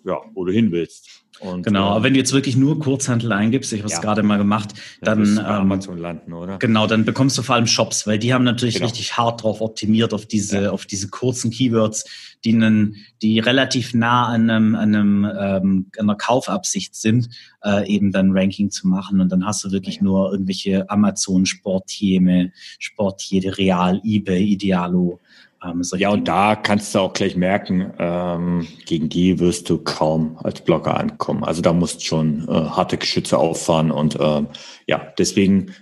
[0.04, 1.23] ja, wo du hin willst.
[1.44, 4.00] Und, genau, aber äh, wenn du jetzt wirklich nur Kurzhandel eingibst, ich habe es ja.
[4.00, 4.70] gerade mal gemacht,
[5.02, 6.58] dann, dann ähm, Amazon landen, oder?
[6.58, 8.86] Genau, dann bekommst du vor allem Shops, weil die haben natürlich genau.
[8.86, 10.70] richtig hart drauf optimiert auf diese ja.
[10.70, 12.04] auf diese kurzen Keywords,
[12.44, 17.28] die einen, die relativ nah an einem, an einem ähm, einer Kaufabsicht sind,
[17.62, 20.04] äh, eben dann Ranking zu machen und dann hast du wirklich ja.
[20.04, 25.53] nur irgendwelche Amazon Sportjeme, Sportjede Real, eBay, Idealo ähm,
[25.96, 30.60] ja, und da kannst du auch gleich merken, ähm, gegen die wirst du kaum als
[30.60, 31.44] Blogger ankommen.
[31.44, 34.48] Also da musst du schon äh, harte Geschütze auffahren und ähm,
[34.86, 35.72] ja, deswegen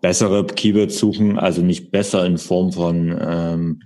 [0.00, 3.82] bessere Keywords suchen, also nicht besser in Form von, ähm,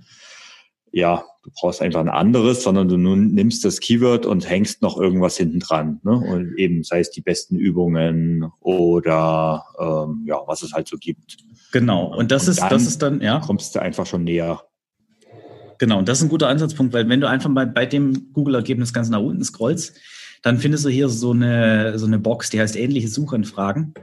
[0.91, 4.97] ja, du brauchst einfach ein anderes, sondern du nun nimmst das Keyword und hängst noch
[4.97, 5.99] irgendwas hinten dran.
[6.03, 6.11] Ne?
[6.11, 11.37] Und eben sei es die besten Übungen oder ähm, ja, was es halt so gibt.
[11.71, 12.15] Genau.
[12.15, 13.39] Und das und ist, das ist dann, ja.
[13.39, 14.61] Kommst du einfach schon näher
[15.83, 18.93] Genau, und das ist ein guter Ansatzpunkt, weil wenn du einfach bei, bei dem Google-Ergebnis
[18.93, 19.93] ganz nach unten scrollst,
[20.41, 23.93] dann findest du hier so eine, so eine Box, die heißt ähnliche Suchanfragen.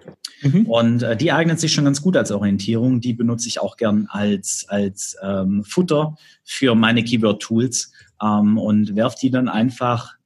[0.42, 0.66] Mhm.
[0.66, 3.00] Und äh, die eignet sich schon ganz gut als Orientierung.
[3.00, 9.14] Die benutze ich auch gern als, als ähm, Futter für meine Keyword-Tools ähm, und werf
[9.14, 10.16] die dann einfach,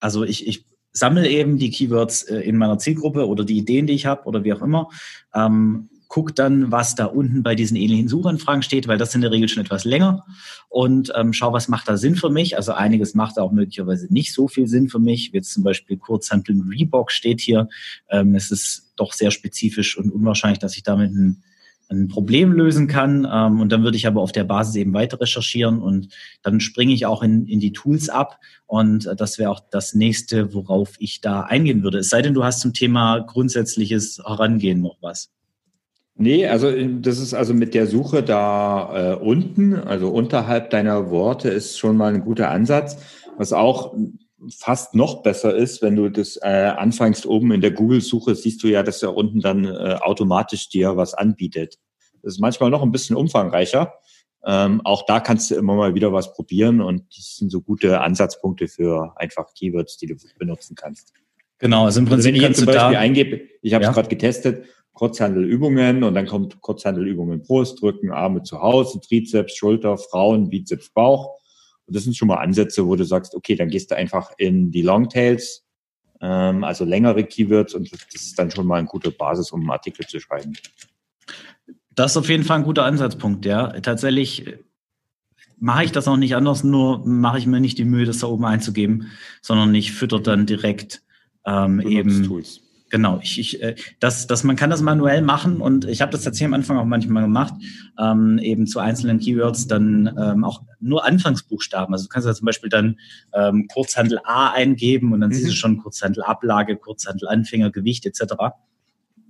[0.00, 3.92] also ich, ich sammle eben die Keywords äh, in meiner Zielgruppe oder die Ideen, die
[3.92, 4.88] ich habe oder wie auch immer,
[5.32, 9.30] ähm, guck dann, was da unten bei diesen ähnlichen Suchanfragen steht, weil das in der
[9.30, 10.24] Regel schon etwas länger
[10.68, 12.56] und ähm, schau, was macht da Sinn für mich.
[12.56, 15.30] Also einiges macht auch möglicherweise nicht so viel Sinn für mich.
[15.32, 17.68] Jetzt zum Beispiel Kurzhanteln Reebok steht hier.
[18.10, 21.42] Ähm, es ist doch sehr spezifisch und unwahrscheinlich, dass ich damit ein,
[21.90, 23.28] ein Problem lösen kann.
[23.30, 26.08] Ähm, und dann würde ich aber auf der Basis eben weiter recherchieren und
[26.42, 28.40] dann springe ich auch in, in die Tools ab.
[28.66, 31.98] Und äh, das wäre auch das nächste, worauf ich da eingehen würde.
[31.98, 35.30] Es sei denn, du hast zum Thema grundsätzliches Herangehen noch was.
[36.20, 36.68] Nee, also
[37.00, 41.96] das ist also mit der Suche da äh, unten, also unterhalb deiner Worte, ist schon
[41.96, 42.98] mal ein guter Ansatz.
[43.36, 43.94] Was auch
[44.50, 48.66] fast noch besser ist, wenn du das äh, anfängst oben in der Google-Suche, siehst du
[48.66, 51.78] ja, dass er unten dann äh, automatisch dir was anbietet.
[52.22, 53.94] Das ist manchmal noch ein bisschen umfangreicher.
[54.44, 58.00] Ähm, auch da kannst du immer mal wieder was probieren und das sind so gute
[58.00, 61.12] Ansatzpunkte für einfach Keywords, die du benutzen kannst.
[61.58, 63.92] Genau, also im Prinzip also wenn ich jetzt zum Beispiel eingebe, ich habe es ja.
[63.92, 64.64] gerade getestet,
[64.98, 71.38] Kurzhandelübungen und dann kommt Kurzhandelübungen Brust, Rücken, Arme zu Hause, Trizeps, Schulter, Frauen, Bizeps, Bauch.
[71.86, 74.72] Und das sind schon mal Ansätze, wo du sagst, okay, dann gehst du einfach in
[74.72, 75.64] die Longtails,
[76.20, 79.70] ähm, also längere Keywords und das ist dann schon mal eine gute Basis, um einen
[79.70, 80.54] Artikel zu schreiben.
[81.94, 83.68] Das ist auf jeden Fall ein guter Ansatzpunkt, ja.
[83.80, 84.58] Tatsächlich
[85.60, 88.26] mache ich das auch nicht anders, nur mache ich mir nicht die Mühe, das da
[88.26, 91.02] oben einzugeben, sondern ich fütter dann direkt
[91.46, 92.62] ähm, eben Tools.
[92.90, 96.22] Genau, ich, ich, äh, das, das, man kann das manuell machen und ich habe das
[96.22, 97.54] tatsächlich am Anfang auch manchmal gemacht,
[97.98, 101.92] ähm, eben zu einzelnen Keywords dann ähm, auch nur Anfangsbuchstaben.
[101.92, 102.98] Also du kannst ja zum Beispiel dann
[103.34, 105.34] ähm, Kurzhandel A eingeben und dann mhm.
[105.34, 108.34] siehst du schon Kurzhandel Ablage, Kurzhandel Anfänger, Gewicht etc.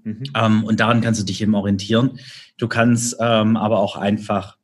[0.05, 0.23] Mhm.
[0.35, 2.21] Ähm, und daran kannst du dich eben orientieren.
[2.59, 4.58] Du kannst ähm, aber auch einfach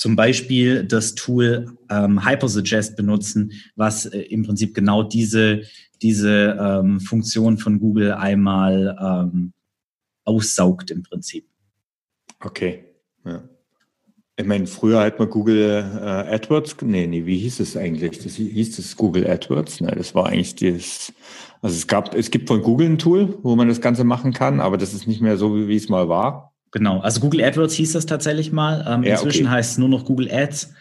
[0.00, 5.60] zum Beispiel das Tool ähm, Hypersuggest benutzen, was äh, im Prinzip genau diese
[6.00, 9.52] diese ähm, Funktion von Google einmal ähm,
[10.24, 11.46] aussaugt im Prinzip.
[12.42, 12.84] Okay.
[13.26, 13.42] Ja.
[14.36, 18.20] Ich meine, früher hat man Google äh, AdWords, nee, nee, wie hieß es eigentlich?
[18.20, 19.82] Das hieß das Google AdWords?
[19.82, 21.12] Ne, das war eigentlich das,
[21.60, 24.60] also es gab, es gibt von Google ein Tool, wo man das Ganze machen kann,
[24.60, 26.49] aber das ist nicht mehr so, wie es mal war.
[26.72, 28.84] Genau, also Google AdWords hieß das tatsächlich mal.
[28.88, 29.56] Ähm, ja, inzwischen okay.
[29.56, 30.72] heißt es nur noch Google Ads.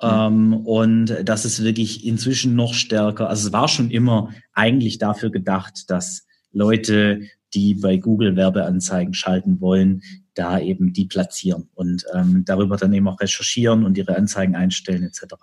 [0.00, 3.28] Ähm, und das ist wirklich inzwischen noch stärker.
[3.28, 9.60] Also es war schon immer eigentlich dafür gedacht, dass Leute, die bei Google Werbeanzeigen schalten
[9.60, 10.02] wollen,
[10.34, 15.04] da eben die platzieren und ähm, darüber dann eben auch recherchieren und ihre Anzeigen einstellen
[15.04, 15.34] etc.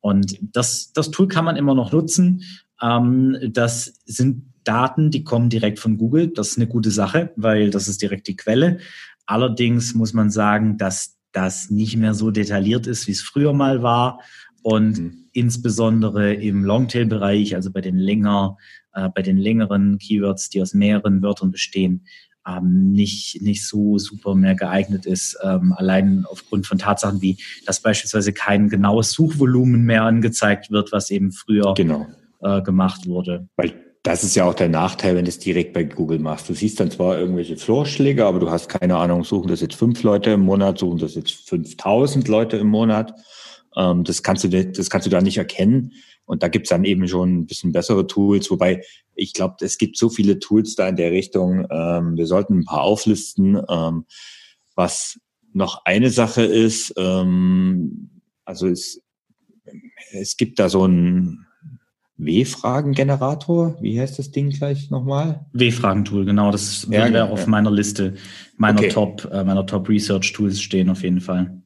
[0.00, 2.44] Und das, das Tool kann man immer noch nutzen.
[2.80, 6.28] Ähm, das sind Daten, die kommen direkt von Google.
[6.28, 8.78] Das ist eine gute Sache, weil das ist direkt die Quelle.
[9.28, 13.82] Allerdings muss man sagen, dass das nicht mehr so detailliert ist, wie es früher mal
[13.82, 14.20] war.
[14.62, 15.24] Und mhm.
[15.34, 18.56] insbesondere im Longtail-Bereich, also bei den länger,
[18.94, 22.06] äh, bei den längeren Keywords, die aus mehreren Wörtern bestehen,
[22.46, 27.36] ähm, nicht, nicht so super mehr geeignet ist, ähm, allein aufgrund von Tatsachen wie,
[27.66, 32.06] dass beispielsweise kein genaues Suchvolumen mehr angezeigt wird, was eben früher genau.
[32.40, 33.46] äh, gemacht wurde.
[33.56, 36.48] Weil das ist ja auch der Nachteil, wenn du es direkt bei Google machst.
[36.48, 40.02] Du siehst dann zwar irgendwelche Vorschläge, aber du hast keine Ahnung, suchen das jetzt fünf
[40.02, 43.14] Leute im Monat, suchen das jetzt 5000 Leute im Monat.
[43.76, 45.92] Ähm, das kannst du, das kannst du da nicht erkennen.
[46.24, 48.82] Und da gibt's dann eben schon ein bisschen bessere Tools, wobei
[49.14, 51.66] ich glaube, es gibt so viele Tools da in der Richtung.
[51.70, 53.60] Ähm, wir sollten ein paar auflisten.
[53.68, 54.04] Ähm,
[54.74, 55.18] was
[55.52, 59.02] noch eine Sache ist, ähm, also es,
[60.12, 61.47] es gibt da so ein
[62.18, 63.76] W-Fragen-Generator.
[63.80, 65.46] Wie heißt das Ding gleich nochmal?
[65.52, 66.50] W-Fragen-Tool, genau.
[66.50, 67.28] Das ja, würde ja.
[67.28, 68.14] auf meiner Liste
[68.56, 68.88] meiner okay.
[68.88, 71.62] Top, äh, meiner Top Research Tools stehen auf jeden Fall.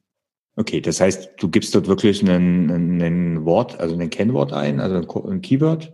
[0.55, 2.69] Okay, das heißt, du gibst dort wirklich ein,
[3.01, 5.91] ein Wort, also ein Kennwort ein, also ein Keyword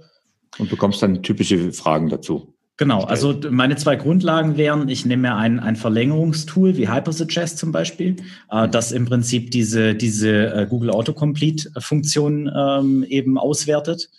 [0.58, 2.54] und bekommst dann typische Fragen dazu.
[2.76, 7.72] Genau, also meine zwei Grundlagen wären, ich nehme mir ein, ein Verlängerungstool wie Hypersuggest zum
[7.72, 8.18] Beispiel,
[8.52, 8.72] äh, mhm.
[8.72, 14.10] das im Prinzip diese, diese äh, Google Autocomplete-Funktion ähm, eben auswertet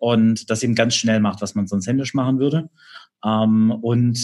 [0.00, 2.70] und das eben ganz schnell macht, was man sonst händisch machen würde.
[3.24, 4.18] Ähm, und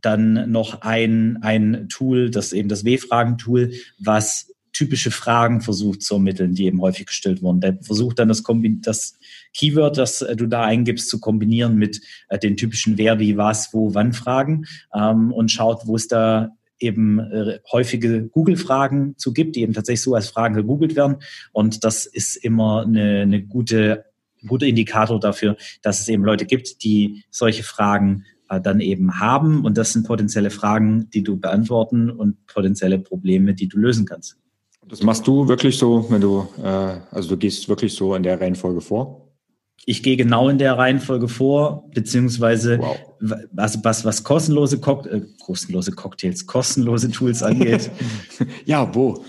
[0.00, 6.54] dann noch ein, ein Tool, das eben das W-Fragen-Tool, was typische Fragen versucht zu ermitteln,
[6.54, 7.60] die eben häufig gestellt wurden.
[7.60, 8.44] Der versucht dann das,
[8.82, 9.18] das
[9.52, 13.74] Keyword, das äh, du da eingibst, zu kombinieren mit äh, den typischen Wer, wie, was,
[13.74, 19.56] wo, wann Fragen ähm, und schaut, wo es da eben äh, häufige Google-Fragen zu gibt,
[19.56, 21.16] die eben tatsächlich so als Fragen gegoogelt werden.
[21.52, 24.04] Und das ist immer eine, eine gute,
[24.46, 29.64] guter Indikator dafür, dass es eben Leute gibt, die solche Fragen äh, dann eben haben.
[29.64, 34.36] Und das sind potenzielle Fragen, die du beantworten und potenzielle Probleme, die du lösen kannst.
[34.88, 38.40] Das machst du wirklich so, wenn du, äh, also du gehst wirklich so in der
[38.40, 39.29] Reihenfolge vor?
[39.86, 42.96] Ich gehe genau in der Reihenfolge vor, beziehungsweise wow.
[43.52, 47.90] was, was, was kostenlose, Cock äh, kostenlose Cocktails, kostenlose Tools angeht.
[48.66, 49.24] ja, wo?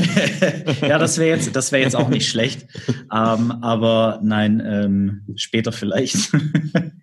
[0.82, 2.66] ja, das wäre jetzt, das wäre jetzt auch nicht schlecht.
[3.12, 6.32] Ähm, aber nein, ähm, später vielleicht.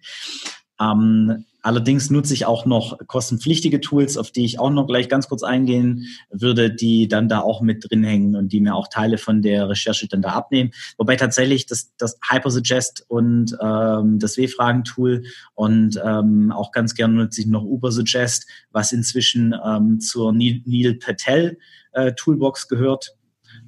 [0.80, 5.28] ähm, Allerdings nutze ich auch noch kostenpflichtige Tools, auf die ich auch noch gleich ganz
[5.28, 9.18] kurz eingehen würde, die dann da auch mit drin hängen und die mir auch Teile
[9.18, 10.72] von der Recherche dann da abnehmen.
[10.98, 17.42] Wobei tatsächlich das, das Hypersuggest und ähm, das W-Fragen-Tool und ähm, auch ganz gerne nutze
[17.42, 21.58] ich noch Ubersuggest, was inzwischen ähm, zur Neil Patel
[21.92, 23.18] äh, Toolbox gehört.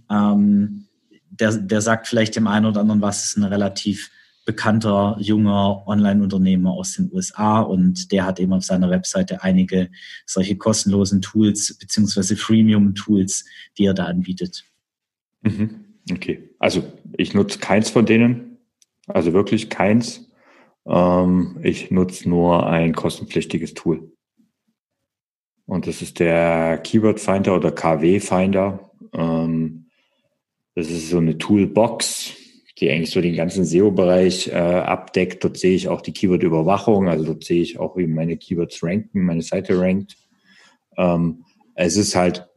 [0.10, 0.88] Ähm,
[1.30, 4.12] der, der sagt vielleicht dem einen oder anderen was, ist eine relativ
[4.45, 9.89] bekannter junger Online-Unternehmer aus den USA und der hat eben auf seiner Webseite einige
[10.25, 13.45] solche kostenlosen Tools beziehungsweise Freemium-Tools,
[13.77, 14.65] die er da anbietet.
[15.41, 15.86] Mhm.
[16.12, 16.84] Okay, also
[17.17, 18.58] ich nutze keins von denen,
[19.08, 20.30] also wirklich keins.
[20.86, 24.12] Ähm, ich nutze nur ein kostenpflichtiges Tool.
[25.65, 28.91] Und das ist der Keyword Finder oder KW Finder.
[29.13, 29.86] Ähm,
[30.75, 32.34] das ist so eine Toolbox,
[32.81, 35.43] die eigentlich so den ganzen SEO-Bereich äh, abdeckt.
[35.43, 39.23] Dort sehe ich auch die Keyword-Überwachung, also dort sehe ich auch, wie meine Keywords ranken,
[39.23, 40.17] meine Seite rankt.
[40.97, 42.47] Ähm, es ist halt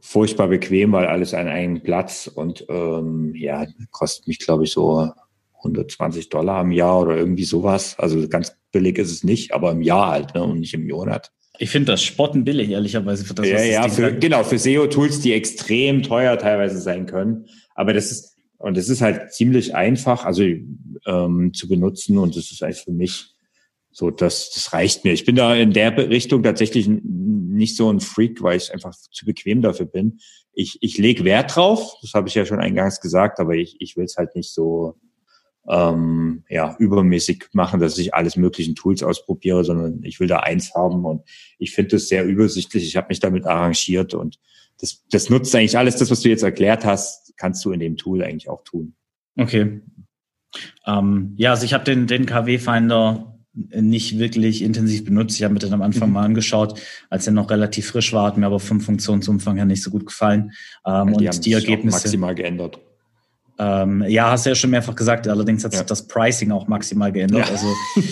[0.00, 5.10] furchtbar bequem, weil alles an einem Platz und ähm, ja, kostet mich, glaube ich, so
[5.58, 7.98] 120 Dollar im Jahr oder irgendwie sowas.
[7.98, 11.32] Also ganz billig ist es nicht, aber im Jahr halt ne, und nicht im Monat.
[11.58, 13.24] Ich finde das Spotten billig, ehrlicherweise.
[13.24, 17.46] Für das, ja, ja, für, genau, für SEO-Tools, die extrem teuer teilweise sein können.
[17.74, 18.33] Aber das ist,
[18.64, 22.92] und es ist halt ziemlich einfach, also ähm, zu benutzen und das ist eigentlich für
[22.92, 23.34] mich
[23.90, 25.12] so, das, das reicht mir.
[25.12, 29.26] Ich bin da in der Richtung tatsächlich nicht so ein Freak, weil ich einfach zu
[29.26, 30.18] bequem dafür bin.
[30.54, 33.98] Ich, ich lege Wert drauf, das habe ich ja schon eingangs gesagt, aber ich, ich
[33.98, 34.94] will es halt nicht so
[35.68, 40.74] ähm, ja, übermäßig machen, dass ich alles möglichen Tools ausprobiere, sondern ich will da eins
[40.74, 41.20] haben und
[41.58, 42.86] ich finde das sehr übersichtlich.
[42.86, 44.38] Ich habe mich damit arrangiert und
[44.80, 47.96] das, das nutzt eigentlich alles das, was du jetzt erklärt hast, kannst du in dem
[47.96, 48.94] Tool eigentlich auch tun.
[49.36, 49.80] Okay.
[50.86, 55.36] Ähm, ja, also ich habe den, den KW-Finder nicht wirklich intensiv benutzt.
[55.36, 56.14] Ich habe mir den am Anfang mhm.
[56.14, 59.82] mal angeschaut, als er noch relativ frisch war, hat mir aber vom Funktionsumfang her nicht
[59.82, 60.52] so gut gefallen.
[60.84, 62.80] Ähm, ja, die und die Ergebnisse maximal geändert.
[63.58, 65.28] Ähm, ja, hast du ja schon mehrfach gesagt.
[65.28, 65.86] Allerdings hat sich ja.
[65.86, 67.46] das Pricing auch maximal geändert.
[67.46, 67.52] Ja.
[67.52, 67.66] Also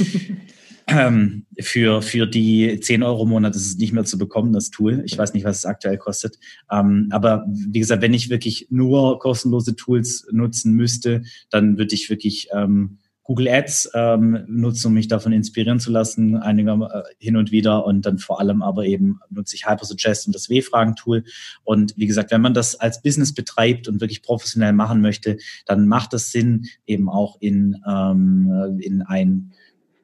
[0.86, 4.70] ähm, für, für die 10 Euro im Monat ist es nicht mehr zu bekommen, das
[4.70, 5.02] Tool.
[5.06, 6.38] Ich weiß nicht, was es aktuell kostet.
[6.70, 12.10] Ähm, aber wie gesagt, wenn ich wirklich nur kostenlose Tools nutzen müsste, dann würde ich
[12.10, 17.36] wirklich ähm, Google Ads ähm, nutzen, um mich davon inspirieren zu lassen, einiger äh, hin
[17.36, 17.86] und wieder.
[17.86, 21.24] Und dann vor allem aber eben nutze ich Hypersuggest und das W-Fragen-Tool.
[21.62, 25.86] Und wie gesagt, wenn man das als Business betreibt und wirklich professionell machen möchte, dann
[25.86, 29.52] macht es Sinn, eben auch in, ähm, in ein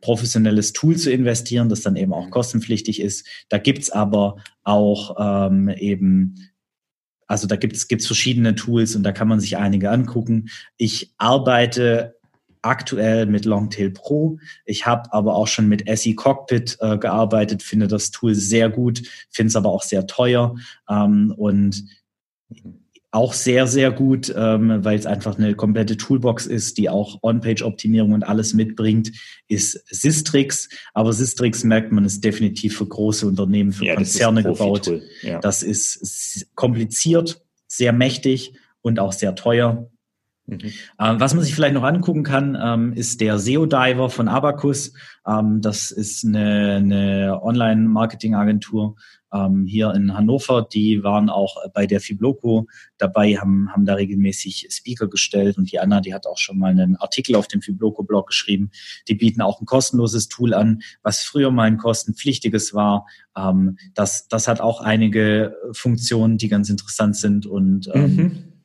[0.01, 3.27] professionelles Tool zu investieren, das dann eben auch kostenpflichtig ist.
[3.49, 6.37] Da gibt's aber auch ähm, eben
[7.29, 10.49] also da gibt's gibt's verschiedene Tools und da kann man sich einige angucken.
[10.79, 12.17] Ich arbeite
[12.63, 14.39] aktuell mit Longtail Pro.
[14.65, 19.03] Ich habe aber auch schon mit SE Cockpit äh, gearbeitet, finde das Tool sehr gut,
[19.31, 20.57] finde es aber auch sehr teuer
[20.89, 21.85] ähm, und
[23.19, 28.13] auch sehr, sehr gut, ähm, weil es einfach eine komplette Toolbox ist, die auch On-Page-Optimierung
[28.13, 29.11] und alles mitbringt,
[29.49, 30.69] ist Sistrix.
[30.95, 34.91] Aber Sistrix merkt man, ist definitiv für große Unternehmen, für ja, Konzerne gebaut.
[35.23, 35.41] Ja.
[35.41, 39.91] Das ist kompliziert, sehr mächtig und auch sehr teuer.
[40.47, 40.61] Mhm.
[41.01, 44.93] Ähm, was man sich vielleicht noch angucken kann, ähm, ist der SEO-Diver von Abacus.
[45.27, 48.95] Ähm, das ist eine, eine Online-Marketing-Agentur,
[49.33, 50.67] ähm, hier in Hannover.
[50.73, 52.67] Die waren auch bei der Fibloco
[52.97, 56.71] dabei, haben, haben da regelmäßig Speaker gestellt und die Anna, die hat auch schon mal
[56.71, 58.71] einen Artikel auf dem Fibloco-Blog geschrieben.
[59.09, 63.07] Die bieten auch ein kostenloses Tool an, was früher mal ein kostenpflichtiges war.
[63.37, 68.58] Ähm, das, das hat auch einige Funktionen, die ganz interessant sind und ähm, mhm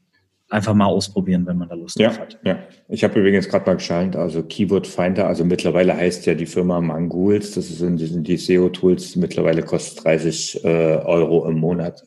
[0.53, 2.39] einfach mal ausprobieren, wenn man da Lust ja, drauf hat.
[2.45, 6.45] Ja, ich habe übrigens gerade mal geschaut, also Keyword Finder, also mittlerweile heißt ja die
[6.45, 12.03] Firma Mangools, das sind, sind die SEO-Tools, mittlerweile kostet 30 äh, Euro im Monat.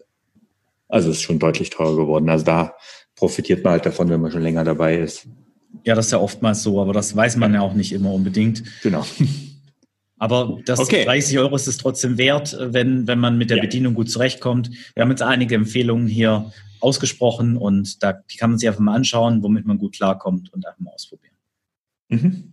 [0.89, 2.29] Also ist schon deutlich teurer geworden.
[2.29, 2.77] Also da
[3.17, 5.27] profitiert man halt davon, wenn man schon länger dabei ist.
[5.85, 8.63] Ja, das ist ja oftmals so, aber das weiß man ja auch nicht immer unbedingt.
[8.83, 9.05] Genau.
[10.19, 11.05] Aber das okay.
[11.05, 13.63] 30 Euro ist es trotzdem wert, wenn, wenn man mit der ja.
[13.63, 14.71] Bedienung gut zurechtkommt.
[14.95, 18.95] Wir haben jetzt einige Empfehlungen hier ausgesprochen und da die kann man sich einfach mal
[18.95, 21.35] anschauen, womit man gut klarkommt und einfach mal ausprobieren.
[22.09, 22.53] Mhm.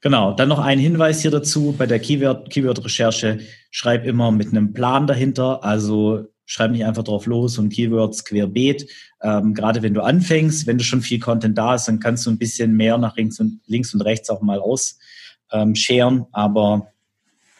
[0.00, 3.40] Genau, dann noch ein Hinweis hier dazu bei der Keyword, Keyword-Recherche.
[3.70, 8.86] Schreib immer mit einem Plan dahinter, also schreib nicht einfach drauf los und Keywords querbeet.
[9.22, 12.30] Ähm, gerade wenn du anfängst, wenn du schon viel Content da ist, dann kannst du
[12.30, 15.00] ein bisschen mehr nach links und, links und rechts auch mal ausscheren,
[15.54, 16.88] ähm, aber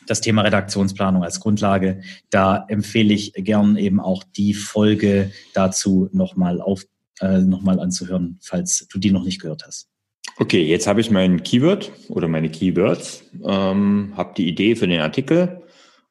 [0.06, 2.02] das Thema Redaktionsplanung als Grundlage.
[2.30, 6.84] Da empfehle ich gern eben auch die Folge dazu nochmal auf,
[7.20, 9.88] äh, nochmal anzuhören, falls du die noch nicht gehört hast.
[10.36, 15.00] Okay, jetzt habe ich mein Keyword oder meine Keywords, ähm, habe die Idee für den
[15.00, 15.62] Artikel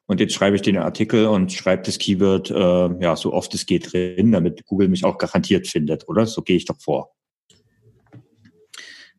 [0.06, 3.66] und jetzt schreibe ich den Artikel und schreibe das Keyword äh, ja so oft es
[3.66, 6.26] geht drin, damit Google mich auch garantiert findet, oder?
[6.26, 7.10] So gehe ich doch vor.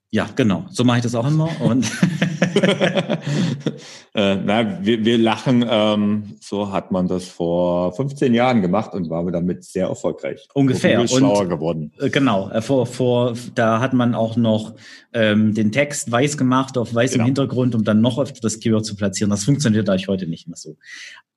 [0.10, 0.66] Ja, genau.
[0.72, 1.50] So mache ich das auch immer.
[1.60, 1.92] Und
[4.16, 5.66] äh, na, wir, wir lachen.
[5.68, 10.48] Ähm, so hat man das vor 15 Jahren gemacht und war damit sehr erfolgreich.
[10.54, 11.00] Ungefähr.
[11.00, 11.92] Und schlauer geworden.
[12.00, 12.50] Äh, genau.
[12.50, 14.76] Äh, vor, vor, da hat man auch noch
[15.14, 17.26] ähm, den Text weiß gemacht auf weißem genau.
[17.26, 19.30] Hintergrund, um dann noch öfter das Keyword zu platzieren.
[19.30, 20.78] Das funktioniert euch heute nicht mehr so.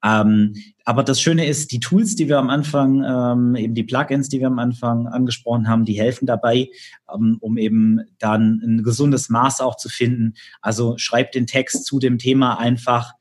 [0.05, 0.55] Ähm,
[0.89, 4.41] aber das Schöne ist, die Tools, die wir am Anfang, ähm, eben die Plugins, die
[4.41, 6.71] wir am Anfang angesprochen haben, die helfen dabei,
[7.15, 10.33] ähm, um eben dann ein gesundes Maß auch zu finden.
[10.63, 13.13] Also schreib den Text zu dem Thema einfach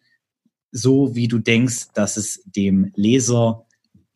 [0.72, 3.66] so, wie du denkst, dass es dem Leser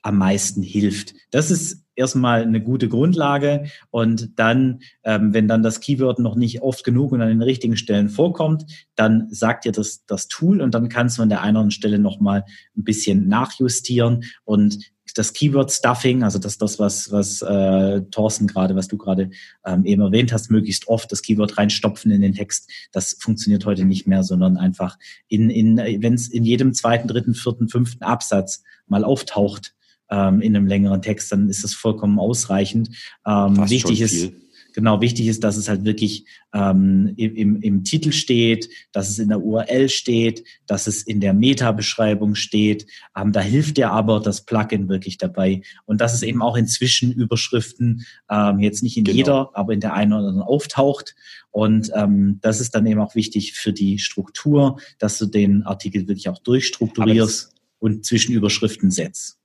[0.01, 1.13] am meisten hilft.
[1.29, 6.61] Das ist erstmal eine gute Grundlage und dann, ähm, wenn dann das Keyword noch nicht
[6.61, 10.75] oft genug und an den richtigen Stellen vorkommt, dann sagt dir das, das Tool und
[10.75, 12.43] dann kannst du an der einen oder anderen Stelle nochmal
[12.75, 18.75] ein bisschen nachjustieren und das Keyword Stuffing, also das das was was äh, Thorsten gerade,
[18.75, 19.29] was du gerade
[19.65, 22.71] ähm, eben erwähnt hast, möglichst oft das Keyword reinstopfen in den Text.
[22.91, 24.97] Das funktioniert heute nicht mehr, sondern einfach
[25.27, 29.73] in in wenn es in jedem zweiten, dritten, vierten, fünften Absatz mal auftaucht,
[30.11, 32.89] ähm, in einem längeren Text, dann ist das vollkommen ausreichend.
[33.25, 34.33] Ähm, wichtig ist,
[34.73, 39.29] genau, wichtig ist, dass es halt wirklich ähm, im, im Titel steht, dass es in
[39.29, 42.85] der URL steht, dass es in der Meta-Beschreibung steht.
[43.15, 45.61] Ähm, da hilft dir aber das Plugin wirklich dabei.
[45.85, 49.17] Und dass es eben auch in Zwischenüberschriften ähm, jetzt nicht in genau.
[49.17, 51.15] jeder, aber in der einen oder anderen auftaucht.
[51.51, 56.07] Und ähm, das ist dann eben auch wichtig für die Struktur, dass du den Artikel
[56.07, 59.40] wirklich auch durchstrukturierst und Zwischenüberschriften setzt.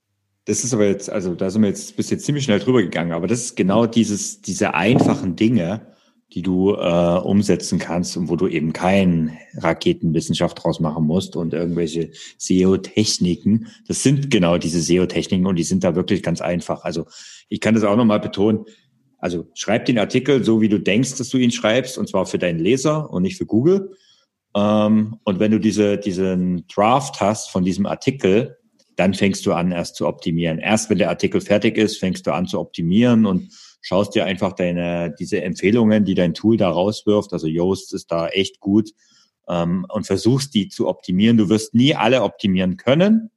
[0.47, 3.11] Das ist aber jetzt, also da sind wir jetzt bis jetzt ziemlich schnell drüber gegangen,
[3.11, 5.93] aber das ist genau dieses, diese einfachen Dinge,
[6.33, 11.53] die du äh, umsetzen kannst und wo du eben kein Raketenwissenschaft draus machen musst und
[11.53, 13.67] irgendwelche SEO-Techniken.
[13.89, 16.85] Das sind genau diese SEO-Techniken und die sind da wirklich ganz einfach.
[16.85, 17.07] Also
[17.49, 18.63] ich kann das auch nochmal betonen.
[19.19, 22.37] Also schreib den Artikel so, wie du denkst, dass du ihn schreibst, und zwar für
[22.37, 23.91] deinen Leser und nicht für Google.
[24.55, 28.56] Ähm, und wenn du diese, diesen Draft hast von diesem Artikel,
[28.97, 30.57] dann fängst du an, erst zu optimieren.
[30.57, 33.49] Erst wenn der Artikel fertig ist, fängst du an zu optimieren und
[33.81, 38.27] schaust dir einfach deine, diese Empfehlungen, die dein Tool da rauswirft, also Yoast ist da
[38.27, 38.89] echt gut,
[39.47, 41.37] ähm, und versuchst die zu optimieren.
[41.37, 43.29] Du wirst nie alle optimieren können.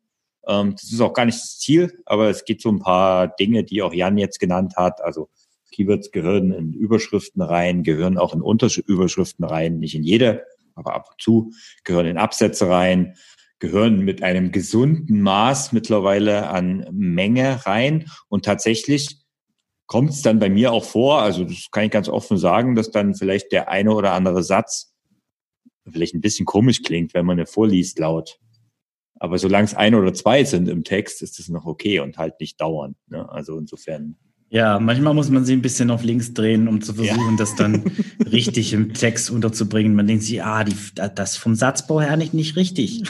[0.46, 3.62] Ähm, das ist auch gar nicht das Ziel, aber es gibt so ein paar Dinge,
[3.62, 5.02] die auch Jan jetzt genannt hat.
[5.02, 5.28] Also
[5.72, 10.44] Keywords gehören in Überschriften rein, gehören auch in Unterüberschriften rein, nicht in jede,
[10.74, 11.52] aber ab und zu,
[11.84, 13.14] gehören in Absätze rein,
[13.60, 18.10] gehören mit einem gesunden Maß mittlerweile an Menge rein.
[18.28, 19.20] Und tatsächlich
[19.86, 22.90] kommt es dann bei mir auch vor, also das kann ich ganz offen sagen, dass
[22.90, 24.94] dann vielleicht der eine oder andere Satz
[25.88, 28.38] vielleicht ein bisschen komisch klingt, wenn man er vorliest laut.
[29.18, 32.40] Aber solange es ein oder zwei sind im Text, ist es noch okay und halt
[32.40, 32.96] nicht dauernd.
[33.08, 33.28] Ne?
[33.28, 34.16] Also insofern
[34.52, 37.36] ja, manchmal muss man sie ein bisschen auf links drehen, um zu versuchen, ja.
[37.38, 37.84] das dann
[38.32, 39.94] richtig im Text unterzubringen.
[39.94, 40.74] Man denkt sich, ah, die,
[41.14, 43.04] das vom Satzbau her nicht, nicht richtig.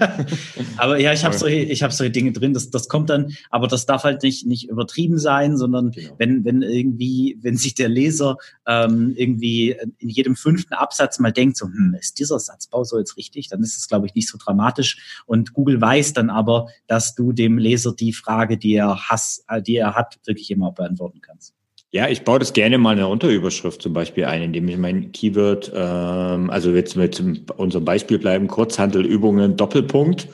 [0.76, 2.52] aber ja, ich habe solche, ich habe solche Dinge drin.
[2.52, 6.14] Das, das kommt dann, aber das darf halt nicht, nicht übertrieben sein, sondern genau.
[6.18, 11.56] wenn, wenn irgendwie, wenn sich der Leser ähm, irgendwie in jedem fünften Absatz mal denkt,
[11.56, 14.36] so, hm, ist dieser Satzbau so jetzt richtig, dann ist es, glaube ich, nicht so
[14.36, 15.22] dramatisch.
[15.24, 19.76] Und Google weiß dann aber, dass du dem Leser die Frage, die er has, die
[19.76, 21.54] er hat, wirklich immer beantworten kannst.
[21.90, 25.12] Ja, ich baue das gerne mal in der Unterüberschrift zum Beispiel ein, indem ich mein
[25.12, 27.20] Keyword, ähm, also jetzt mit
[27.52, 30.28] unserem Beispiel bleiben, Kurzhandelübungen, Doppelpunkt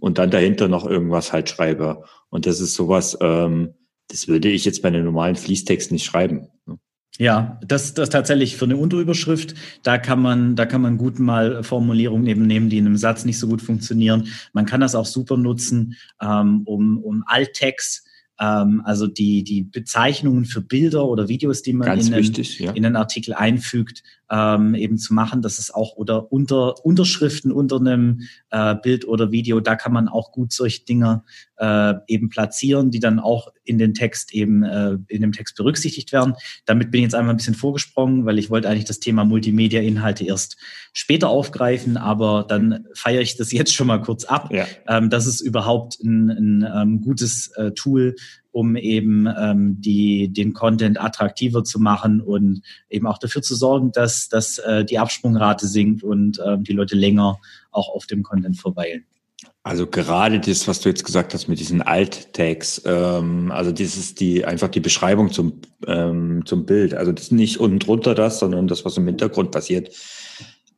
[0.00, 2.04] und dann dahinter noch irgendwas halt schreibe.
[2.30, 3.74] Und das ist sowas, ähm,
[4.08, 6.48] das würde ich jetzt bei einem normalen Fließtext nicht schreiben.
[6.66, 6.78] Ne?
[7.18, 11.62] Ja, das, das tatsächlich für eine Unterüberschrift, da kann man, da kann man gut mal
[11.62, 14.28] Formulierungen eben nehmen, die in einem Satz nicht so gut funktionieren.
[14.52, 18.06] Man kann das auch super nutzen, ähm, um, um Alttext
[18.40, 22.72] ähm, also die, die Bezeichnungen für Bilder oder Videos, die man in, wichtig, einen, ja.
[22.72, 25.42] in einen Artikel einfügt, ähm, eben zu machen.
[25.42, 30.08] Das ist auch oder unter Unterschriften unter einem äh, Bild oder Video, da kann man
[30.08, 31.22] auch gut solche Dinge
[31.58, 36.12] äh, eben platzieren, die dann auch in den Text eben äh, in dem Text berücksichtigt
[36.12, 36.34] werden.
[36.64, 40.24] Damit bin ich jetzt einmal ein bisschen vorgesprungen, weil ich wollte eigentlich das Thema Multimedia-Inhalte
[40.24, 40.56] erst
[40.92, 44.52] später aufgreifen, aber dann feiere ich das jetzt schon mal kurz ab.
[44.52, 44.66] Ja.
[44.88, 48.16] Ähm, das ist überhaupt ein, ein ähm, gutes äh, Tool,
[48.56, 53.92] um eben ähm, die, den Content attraktiver zu machen und eben auch dafür zu sorgen,
[53.92, 57.36] dass, dass äh, die Absprungrate sinkt und ähm, die Leute länger
[57.70, 59.04] auch auf dem Content verweilen.
[59.62, 64.20] Also gerade das, was du jetzt gesagt hast mit diesen Alt-Tags, ähm, also das ist
[64.20, 66.94] die einfach die Beschreibung zum, ähm, zum Bild.
[66.94, 69.90] Also das ist nicht unten drunter das, sondern das, was im Hintergrund passiert.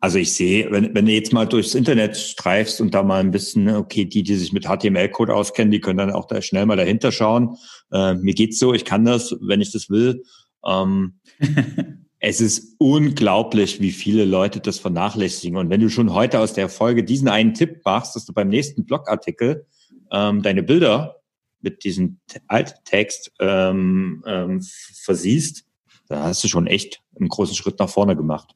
[0.01, 3.33] Also ich sehe, wenn, wenn du jetzt mal durchs Internet streifst und da mal ein
[3.33, 6.67] bisschen, ne, okay, die, die sich mit HTML-Code auskennen, die können dann auch da schnell
[6.67, 7.57] mal dahinter schauen.
[7.91, 10.23] Äh, mir geht's so, ich kann das, wenn ich das will.
[10.65, 11.19] Ähm,
[12.21, 15.57] es ist unglaublich, wie viele Leute das vernachlässigen.
[15.57, 18.49] Und wenn du schon heute aus der Folge diesen einen Tipp machst, dass du beim
[18.49, 19.67] nächsten Blogartikel
[20.13, 21.17] ähm, deine Bilder
[21.61, 24.63] mit diesem Alttext ähm, ähm,
[25.03, 25.65] versiehst,
[26.09, 28.55] dann hast du schon echt einen großen Schritt nach vorne gemacht.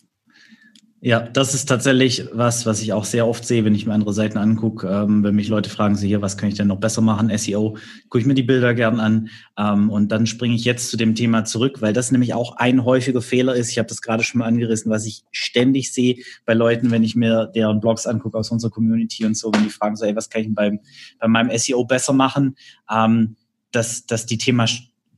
[1.04, 4.12] Ja, das ist tatsächlich was, was ich auch sehr oft sehe, wenn ich mir andere
[4.12, 4.86] Seiten angucke.
[4.86, 7.36] Ähm, wenn mich Leute fragen, so hier, was kann ich denn noch besser machen?
[7.36, 7.76] SEO,
[8.08, 9.28] gucke ich mir die Bilder gern an.
[9.58, 12.84] Ähm, und dann springe ich jetzt zu dem Thema zurück, weil das nämlich auch ein
[12.84, 13.72] häufiger Fehler ist.
[13.72, 17.16] Ich habe das gerade schon mal angerissen, was ich ständig sehe bei Leuten, wenn ich
[17.16, 20.30] mir deren Blogs angucke aus unserer Community und so, wenn die fragen so, ey, was
[20.30, 20.78] kann ich beim,
[21.18, 22.54] bei meinem SEO besser machen?
[22.88, 23.34] Ähm,
[23.72, 24.68] dass, dass die Thema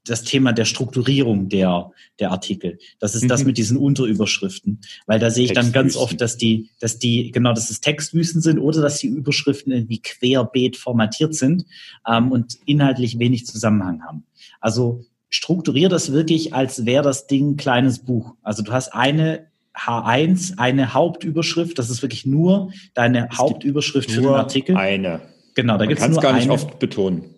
[0.06, 1.90] das Thema der Strukturierung der,
[2.20, 2.78] der Artikel.
[2.98, 3.28] Das ist mhm.
[3.28, 4.80] das mit diesen Unterüberschriften.
[5.06, 8.40] Weil da sehe ich dann ganz oft, dass die, dass die, genau, dass es Textwüsten
[8.40, 11.64] sind oder dass die Überschriften irgendwie querbeet formatiert sind
[12.06, 14.24] ähm, und inhaltlich wenig Zusammenhang haben.
[14.60, 18.34] Also strukturier das wirklich, als wäre das Ding kleines Buch.
[18.42, 24.20] Also du hast eine H1, eine Hauptüberschrift, das ist wirklich nur deine es Hauptüberschrift für
[24.20, 24.76] den Artikel.
[24.76, 25.20] Eine.
[25.54, 26.52] Genau, da gibt es nur gar nicht eine.
[26.52, 27.33] oft betonen.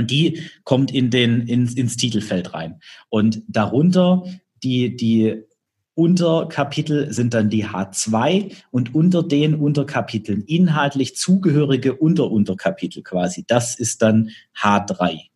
[0.00, 2.80] Und die kommt in den, ins, ins Titelfeld rein.
[3.08, 4.24] Und darunter
[4.62, 5.42] die, die
[5.94, 13.44] Unterkapitel sind dann die H2 und unter den Unterkapiteln inhaltlich zugehörige Unterunterkapitel quasi.
[13.46, 15.30] Das ist dann H3.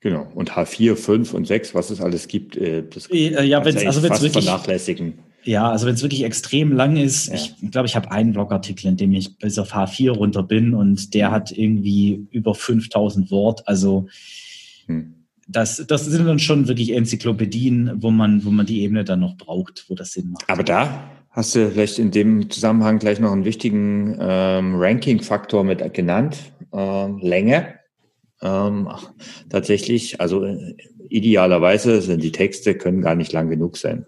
[0.00, 0.30] Genau.
[0.34, 4.02] Und H4, 5 und 6, was es alles gibt, äh, das äh, ja, wenn's, also
[4.02, 5.14] wenn's wirklich, vernachlässigen.
[5.46, 7.34] Ja, also wenn es wirklich extrem lang ist, ja.
[7.34, 11.14] ich glaube, ich habe einen Blogartikel, in dem ich bis auf H4 runter bin und
[11.14, 13.66] der hat irgendwie über 5000 Wort.
[13.68, 14.08] Also
[14.86, 15.14] hm.
[15.46, 19.36] das, das sind dann schon wirklich Enzyklopädien, wo man, wo man die Ebene dann noch
[19.36, 20.50] braucht, wo das Sinn macht.
[20.50, 25.94] Aber da hast du vielleicht in dem Zusammenhang gleich noch einen wichtigen ähm, Ranking-Faktor mit
[25.94, 26.38] genannt,
[26.72, 27.74] ähm, Länge.
[28.42, 28.88] Ähm,
[29.48, 30.74] tatsächlich, also äh,
[31.08, 34.06] idealerweise sind die Texte können gar nicht lang genug sein.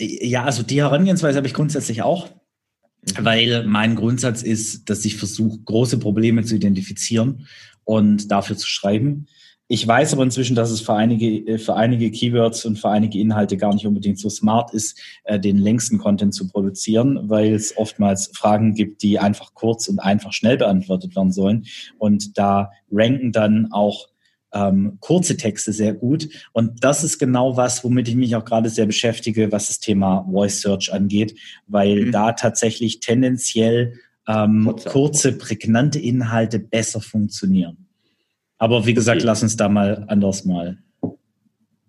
[0.00, 3.24] Ja, also die Herangehensweise habe ich grundsätzlich auch, mhm.
[3.24, 7.46] weil mein Grundsatz ist, dass ich versuche, große Probleme zu identifizieren
[7.84, 9.26] und dafür zu schreiben.
[9.68, 13.56] Ich weiß aber inzwischen, dass es für einige, für einige Keywords und für einige Inhalte
[13.56, 18.30] gar nicht unbedingt so smart ist, äh, den längsten Content zu produzieren, weil es oftmals
[18.34, 21.64] Fragen gibt, die einfach kurz und einfach schnell beantwortet werden sollen.
[21.96, 24.08] Und da ranken dann auch
[24.52, 26.28] ähm, kurze Texte sehr gut.
[26.52, 30.26] Und das ist genau was, womit ich mich auch gerade sehr beschäftige, was das Thema
[30.30, 32.12] Voice Search angeht, weil mhm.
[32.12, 33.94] da tatsächlich tendenziell
[34.28, 37.88] ähm, kurze, prägnante Inhalte besser funktionieren.
[38.58, 39.26] Aber wie gesagt, okay.
[39.26, 40.78] lass uns da mal anders mal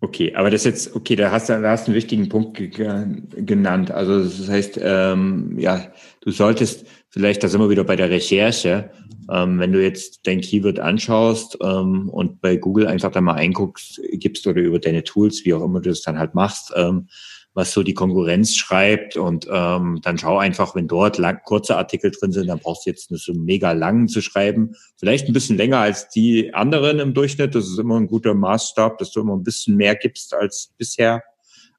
[0.03, 3.89] Okay, aber das jetzt, okay, da hast du, da hast einen wichtigen Punkt genannt.
[3.89, 8.89] Also das heißt, ähm, ja, du solltest vielleicht, da sind wir wieder bei der Recherche,
[9.31, 14.01] ähm, wenn du jetzt dein Keyword anschaust ähm, und bei Google einfach da mal einguckst,
[14.13, 17.07] gibst oder über deine Tools, wie auch immer du das dann halt machst, ähm,
[17.53, 22.11] was so die Konkurrenz schreibt und ähm, dann schau einfach, wenn dort lang, kurze Artikel
[22.11, 24.75] drin sind, dann brauchst du jetzt nicht so mega langen zu schreiben.
[24.97, 27.53] Vielleicht ein bisschen länger als die anderen im Durchschnitt.
[27.53, 31.21] Das ist immer ein guter Maßstab, dass du immer ein bisschen mehr gibst als bisher.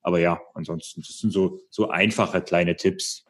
[0.03, 3.24] Aber ja, ansonsten, das sind so, so einfache kleine Tipps.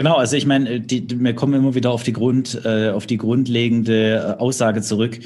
[0.00, 3.18] Genau, also ich meine, die, wir kommen immer wieder auf die Grund, äh, auf die
[3.18, 5.20] grundlegende äh, Aussage zurück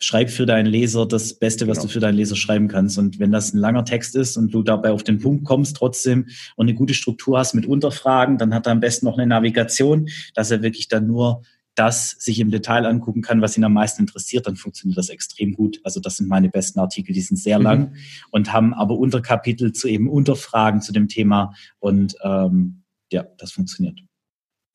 [0.00, 1.86] schreib für deinen Leser das Beste, was genau.
[1.86, 2.98] du für deinen Leser schreiben kannst.
[2.98, 6.26] Und wenn das ein langer Text ist und du dabei auf den Punkt kommst trotzdem
[6.56, 10.08] und eine gute Struktur hast mit Unterfragen, dann hat er am besten noch eine Navigation,
[10.34, 11.42] dass er wirklich dann nur
[11.76, 15.52] das sich im Detail angucken kann, was ihn am meisten interessiert, dann funktioniert das extrem
[15.52, 15.78] gut.
[15.84, 17.64] Also das sind meine besten Artikel, die sind sehr mhm.
[17.64, 17.94] lang
[18.32, 24.00] und haben aber Unterkapitel zu eben Unterfragen zu dem Thema und ähm, ja, das funktioniert.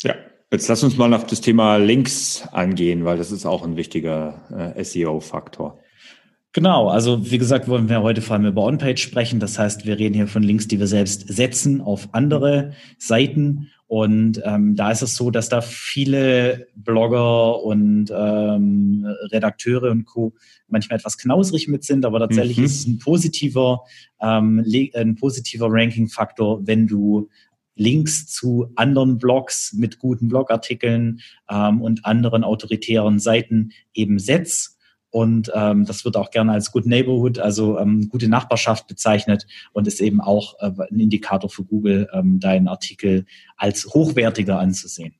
[0.03, 0.15] Ja,
[0.53, 4.73] Jetzt lass uns mal auf das Thema Links angehen, weil das ist auch ein wichtiger
[4.75, 5.79] äh, SEO-Faktor.
[6.51, 9.39] Genau, also wie gesagt, wollen wir heute vor allem über On-Page sprechen.
[9.39, 13.69] Das heißt, wir reden hier von Links, die wir selbst setzen auf andere Seiten.
[13.87, 20.33] Und ähm, da ist es so, dass da viele Blogger und ähm, Redakteure und Co.
[20.67, 22.65] manchmal etwas knausrig mit sind, aber tatsächlich mhm.
[22.65, 23.83] ist es ein positiver,
[24.21, 27.29] ähm, ein positiver Ranking-Faktor, wenn du
[27.81, 34.77] Links zu anderen Blogs mit guten Blogartikeln ähm, und anderen autoritären Seiten eben setzt.
[35.09, 39.87] Und ähm, das wird auch gerne als Good Neighborhood, also ähm, gute Nachbarschaft bezeichnet und
[39.87, 43.25] ist eben auch äh, ein Indikator für Google, ähm, deinen Artikel
[43.57, 45.15] als hochwertiger anzusehen.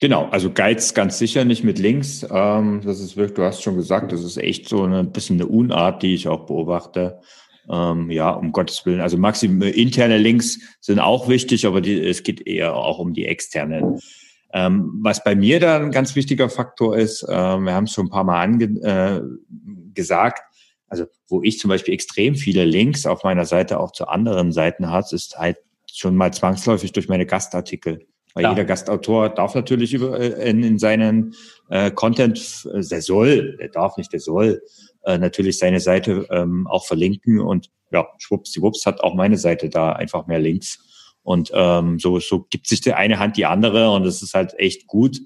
[0.00, 2.26] Genau, also Guides ganz sicher nicht mit Links.
[2.28, 5.46] Ähm, das ist wirklich, du hast schon gesagt, das ist echt so ein bisschen eine
[5.46, 7.20] Unart, die ich auch beobachte.
[7.70, 9.00] Ähm, ja, um Gottes Willen.
[9.00, 13.26] Also maxim interne Links sind auch wichtig, aber die, es geht eher auch um die
[13.26, 14.00] externen.
[14.52, 18.06] Ähm, was bei mir da ein ganz wichtiger Faktor ist, äh, wir haben es schon
[18.06, 19.22] ein paar Mal ange äh,
[19.94, 20.42] gesagt,
[20.88, 24.90] also wo ich zum Beispiel extrem viele Links auf meiner Seite auch zu anderen Seiten
[24.90, 25.56] hat, ist halt
[25.90, 28.06] schon mal zwangsläufig durch meine Gastartikel.
[28.34, 28.50] Weil ja.
[28.50, 31.34] jeder Gastautor darf natürlich über, äh, in, in seinen
[31.70, 34.62] äh, Content, äh, der soll, der darf nicht, der soll
[35.04, 39.92] äh, natürlich seine Seite ähm, auch verlinken und ja, schwuppsdiwupps hat auch meine Seite da
[39.92, 40.78] einfach mehr Links.
[41.22, 44.58] Und ähm, so, so gibt sich die eine Hand die andere und es ist halt
[44.58, 45.20] echt gut.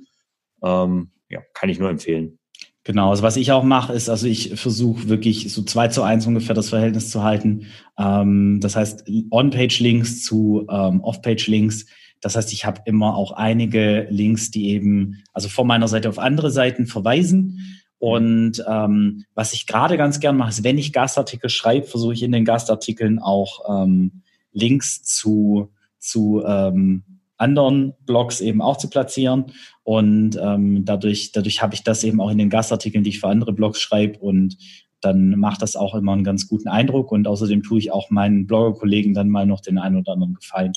[0.63, 2.39] Ähm, ja, kann ich nur empfehlen.
[2.85, 6.25] Genau, also was ich auch mache, ist, also ich versuche wirklich so zwei zu eins
[6.27, 7.67] ungefähr das Verhältnis zu halten.
[7.99, 11.87] Ähm, das heißt, On-Page-Links zu ähm, Off-Page-Links.
[12.21, 16.21] Das heißt, ich habe immer auch einige Links, die eben, also von meiner Seite auf
[16.21, 17.81] andere Seiten verweisen.
[17.99, 22.23] Und ähm, was ich gerade ganz gern mache, ist, wenn ich Gastartikel schreibe, versuche ich
[22.23, 24.23] in den Gastartikeln auch ähm,
[24.53, 27.05] Links zu, zu ähm,
[27.39, 29.47] anderen Blogs eben auch zu platzieren.
[29.83, 33.29] Und ähm, dadurch, dadurch habe ich das eben auch in den Gastartikeln, die ich für
[33.29, 34.19] andere Blogs schreibe.
[34.19, 34.57] Und
[35.01, 37.13] dann macht das auch immer einen ganz guten Eindruck.
[37.13, 40.73] Und außerdem tue ich auch meinen Bloggerkollegen dann mal noch den einen oder anderen Gefallen.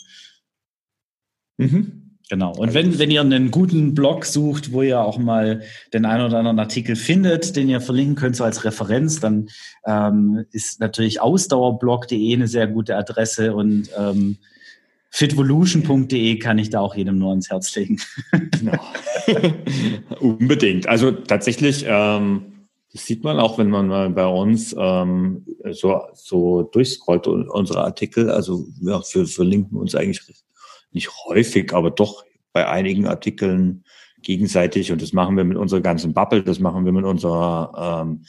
[1.57, 2.08] Mhm.
[2.29, 2.53] Genau.
[2.55, 5.63] Und wenn, wenn ihr einen guten Blog sucht, wo ihr auch mal
[5.93, 9.49] den einen oder anderen Artikel findet, den ihr verlinken könnt, so als Referenz, dann
[9.85, 14.37] ähm, ist natürlich ausdauerblog.de eine sehr gute Adresse und ähm,
[15.09, 17.97] fitvolution.de kann ich da auch jedem nur ans Herz legen.
[18.51, 18.79] genau.
[20.19, 20.87] Unbedingt.
[20.87, 26.61] Also tatsächlich, ähm, das sieht man auch, wenn man mal bei uns ähm, so, so
[26.61, 28.29] durchscrollt unsere Artikel.
[28.29, 30.21] Also ja, wir verlinken uns eigentlich
[30.91, 32.23] nicht häufig, aber doch
[32.53, 33.83] bei einigen Artikeln
[34.21, 34.91] gegenseitig.
[34.91, 38.25] Und das machen wir mit unserer ganzen Bubble, das machen wir mit unserer ähm,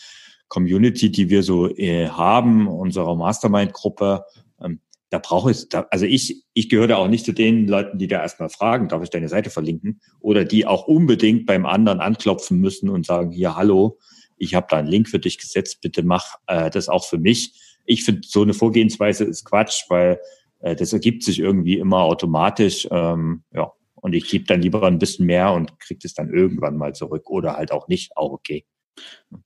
[0.48, 4.24] Community, die wir so äh, haben, unserer Mastermind-Gruppe.
[4.62, 4.80] Ähm,
[5.11, 8.08] da brauche ich, da, also ich, ich gehöre da auch nicht zu den Leuten, die
[8.08, 10.00] da erstmal fragen, darf ich deine Seite verlinken?
[10.20, 13.98] Oder die auch unbedingt beim anderen anklopfen müssen und sagen, hier, hallo,
[14.36, 17.52] ich habe da einen Link für dich gesetzt, bitte mach äh, das auch für mich.
[17.84, 20.20] Ich finde, so eine Vorgehensweise ist Quatsch, weil
[20.61, 22.86] äh, das ergibt sich irgendwie immer automatisch.
[22.90, 26.76] Ähm, ja, und ich gebe dann lieber ein bisschen mehr und kriege es dann irgendwann
[26.76, 28.64] mal zurück oder halt auch nicht, auch okay.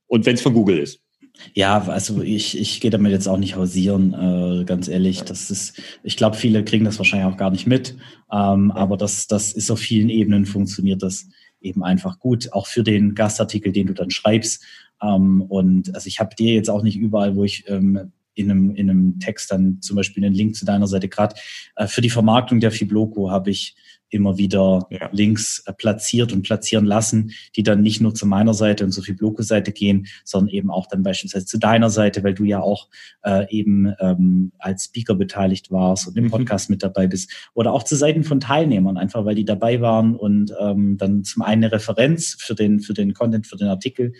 [0.07, 1.01] Und wenn es von Google ist.
[1.53, 5.23] Ja, also ich, ich gehe damit jetzt auch nicht hausieren, äh, ganz ehrlich.
[5.23, 7.97] Das ist, ich glaube, viele kriegen das wahrscheinlich auch gar nicht mit.
[8.31, 8.81] Ähm, ja.
[8.81, 11.27] Aber das, das ist auf vielen Ebenen funktioniert das
[11.59, 14.63] eben einfach gut, auch für den Gastartikel, den du dann schreibst.
[15.01, 18.75] Ähm, und also ich habe dir jetzt auch nicht überall, wo ich ähm, in einem,
[18.75, 21.35] in einem Text dann zum Beispiel einen Link zu deiner Seite gerade.
[21.75, 23.75] Äh, für die Vermarktung der Fibloco habe ich
[24.09, 25.09] immer wieder ja.
[25.11, 29.03] Links äh, platziert und platzieren lassen, die dann nicht nur zu meiner Seite und zur
[29.03, 32.89] Fibloco-Seite gehen, sondern eben auch dann beispielsweise zu deiner Seite, weil du ja auch
[33.23, 36.31] äh, eben ähm, als Speaker beteiligt warst und im mhm.
[36.31, 37.31] Podcast mit dabei bist.
[37.53, 41.41] Oder auch zu Seiten von Teilnehmern, einfach weil die dabei waren und ähm, dann zum
[41.41, 44.13] einen eine Referenz für den, für den Content, für den Artikel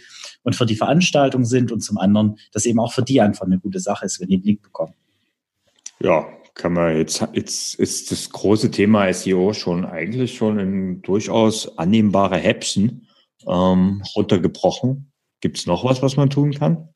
[0.43, 3.59] und für die Veranstaltung sind und zum anderen, dass eben auch für die einfach eine
[3.59, 4.93] gute Sache ist, wenn die einen Link bekommen.
[5.99, 11.78] Ja, kann man jetzt, jetzt ist das große Thema SEO schon eigentlich schon in durchaus
[11.78, 13.08] annehmbare Häppchen
[13.45, 15.12] ähm, runtergebrochen.
[15.41, 16.89] Gibt es noch was, was man tun kann?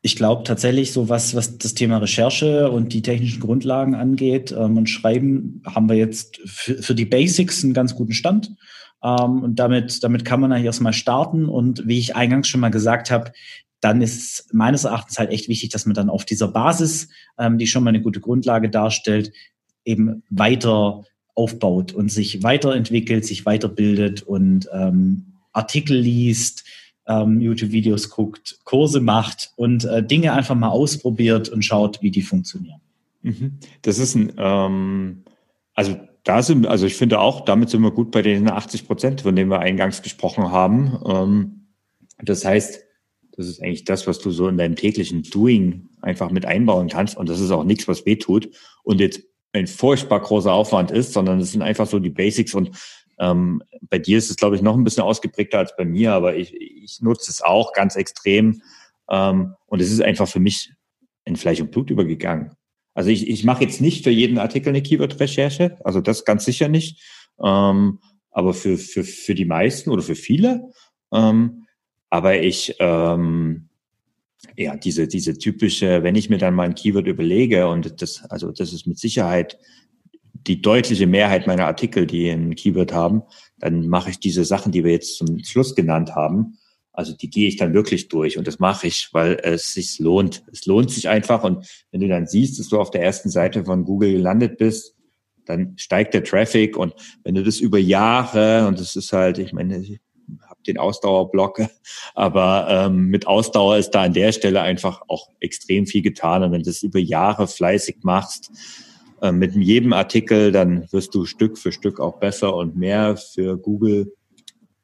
[0.00, 4.76] Ich glaube tatsächlich, so was, was das Thema Recherche und die technischen Grundlagen angeht ähm,
[4.76, 8.54] und Schreiben, haben wir jetzt für, für die Basics einen ganz guten Stand.
[9.02, 11.48] Ähm, und damit, damit kann man eigentlich erstmal starten.
[11.48, 13.32] Und wie ich eingangs schon mal gesagt habe,
[13.80, 17.08] dann ist meines Erachtens halt echt wichtig, dass man dann auf dieser Basis,
[17.38, 19.32] ähm, die schon mal eine gute Grundlage darstellt,
[19.84, 21.04] eben weiter
[21.34, 26.64] aufbaut und sich weiterentwickelt, sich weiterbildet und ähm, Artikel liest,
[27.06, 32.22] ähm, YouTube-Videos guckt, Kurse macht und äh, Dinge einfach mal ausprobiert und schaut, wie die
[32.22, 32.80] funktionieren.
[33.22, 33.58] Mhm.
[33.82, 35.22] Das ist ein, ähm,
[35.74, 39.20] also da sind, also ich finde auch, damit sind wir gut bei den 80 Prozent,
[39.22, 40.98] von denen wir eingangs gesprochen haben.
[41.06, 41.66] Ähm,
[42.20, 42.84] das heißt,
[43.38, 47.16] das ist eigentlich das, was du so in deinem täglichen Doing einfach mit einbauen kannst.
[47.16, 48.50] Und das ist auch nichts, was wehtut
[48.82, 49.22] und jetzt
[49.52, 52.52] ein furchtbar großer Aufwand ist, sondern es sind einfach so die Basics.
[52.52, 52.76] Und
[53.20, 56.34] ähm, bei dir ist es, glaube ich, noch ein bisschen ausgeprägter als bei mir, aber
[56.34, 58.60] ich, ich nutze es auch ganz extrem.
[59.08, 60.72] Ähm, und es ist einfach für mich
[61.24, 62.54] in Fleisch und Blut übergegangen.
[62.94, 66.66] Also ich, ich mache jetzt nicht für jeden Artikel eine Keyword-Recherche, also das ganz sicher
[66.66, 67.00] nicht.
[67.40, 68.00] Ähm,
[68.32, 70.72] aber für, für, für die meisten oder für viele
[71.12, 71.67] ähm,
[72.10, 73.68] aber ich, ähm,
[74.56, 78.52] ja, diese, diese typische, wenn ich mir dann mal ein Keyword überlege und das, also
[78.52, 79.58] das ist mit Sicherheit
[80.46, 83.22] die deutliche Mehrheit meiner Artikel, die ein Keyword haben,
[83.58, 86.58] dann mache ich diese Sachen, die wir jetzt zum Schluss genannt haben.
[86.92, 90.44] Also die gehe ich dann wirklich durch und das mache ich, weil es sich lohnt.
[90.50, 93.64] Es lohnt sich einfach und wenn du dann siehst, dass du auf der ersten Seite
[93.64, 94.96] von Google gelandet bist,
[95.44, 96.94] dann steigt der Traffic und
[97.24, 99.98] wenn du das über Jahre und das ist halt, ich meine,
[100.66, 101.62] den Ausdauerblock.
[102.14, 106.42] Aber ähm, mit Ausdauer ist da an der Stelle einfach auch extrem viel getan.
[106.42, 108.50] Und wenn du das über Jahre fleißig machst,
[109.22, 113.56] äh, mit jedem Artikel, dann wirst du Stück für Stück auch besser und mehr für
[113.56, 114.14] Google.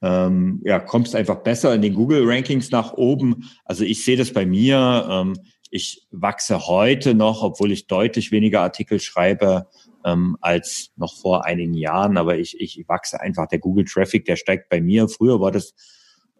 [0.02, 3.48] Ähm, ja, kommst einfach besser in den Google-Rankings nach oben.
[3.64, 5.06] Also ich sehe das bei mir.
[5.10, 5.34] Ähm,
[5.70, 9.66] ich wachse heute noch, obwohl ich deutlich weniger Artikel schreibe,
[10.04, 12.16] ähm, als noch vor einigen Jahren.
[12.16, 13.46] Aber ich, ich wachse einfach.
[13.48, 15.08] Der Google Traffic, der steigt bei mir.
[15.08, 15.74] Früher war das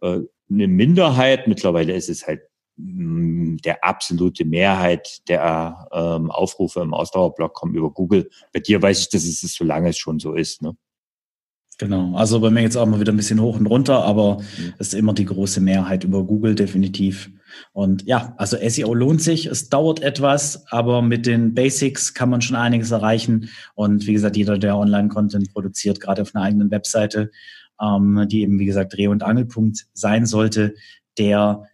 [0.02, 1.48] äh, eine Minderheit.
[1.48, 2.42] Mittlerweile ist es halt
[2.76, 8.30] mh, mm, der absolute Mehrheit der ähm, Aufrufe im Ausdauerblog kommen über Google.
[8.52, 10.62] Bei dir weiß ich, dass es so lange es schon so ist.
[10.62, 10.76] Ne?
[11.78, 14.74] Genau, also bei mir jetzt auch mal wieder ein bisschen hoch und runter, aber mhm.
[14.78, 17.30] es ist immer die große Mehrheit über Google definitiv.
[17.72, 22.40] Und ja, also SEO lohnt sich, es dauert etwas, aber mit den Basics kann man
[22.40, 23.50] schon einiges erreichen.
[23.74, 27.30] Und wie gesagt, jeder, der Online-Content produziert, gerade auf einer eigenen Webseite,
[27.80, 30.74] ähm, die eben, wie gesagt, Dreh- und Angelpunkt sein sollte,
[31.18, 31.64] der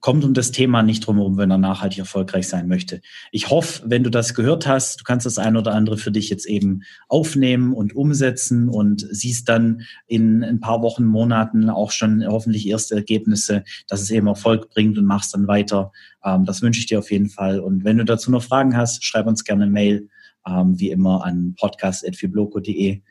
[0.00, 3.02] kommt um das Thema nicht drumherum, wenn er nachhaltig erfolgreich sein möchte.
[3.32, 6.30] Ich hoffe, wenn du das gehört hast, du kannst das ein oder andere für dich
[6.30, 12.26] jetzt eben aufnehmen und umsetzen und siehst dann in ein paar Wochen, Monaten auch schon
[12.26, 15.92] hoffentlich erste Ergebnisse, dass es eben Erfolg bringt und machst dann weiter.
[16.24, 17.60] Ähm, das wünsche ich dir auf jeden Fall.
[17.60, 20.08] Und wenn du dazu noch Fragen hast, schreib uns gerne eine Mail,
[20.46, 23.02] ähm, wie immer an podcast.fibloco.de.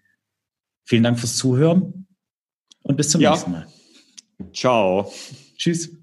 [0.85, 2.07] Vielen Dank fürs Zuhören
[2.81, 3.31] und bis zum ja.
[3.31, 3.67] nächsten Mal.
[4.53, 5.11] Ciao.
[5.55, 6.02] Tschüss.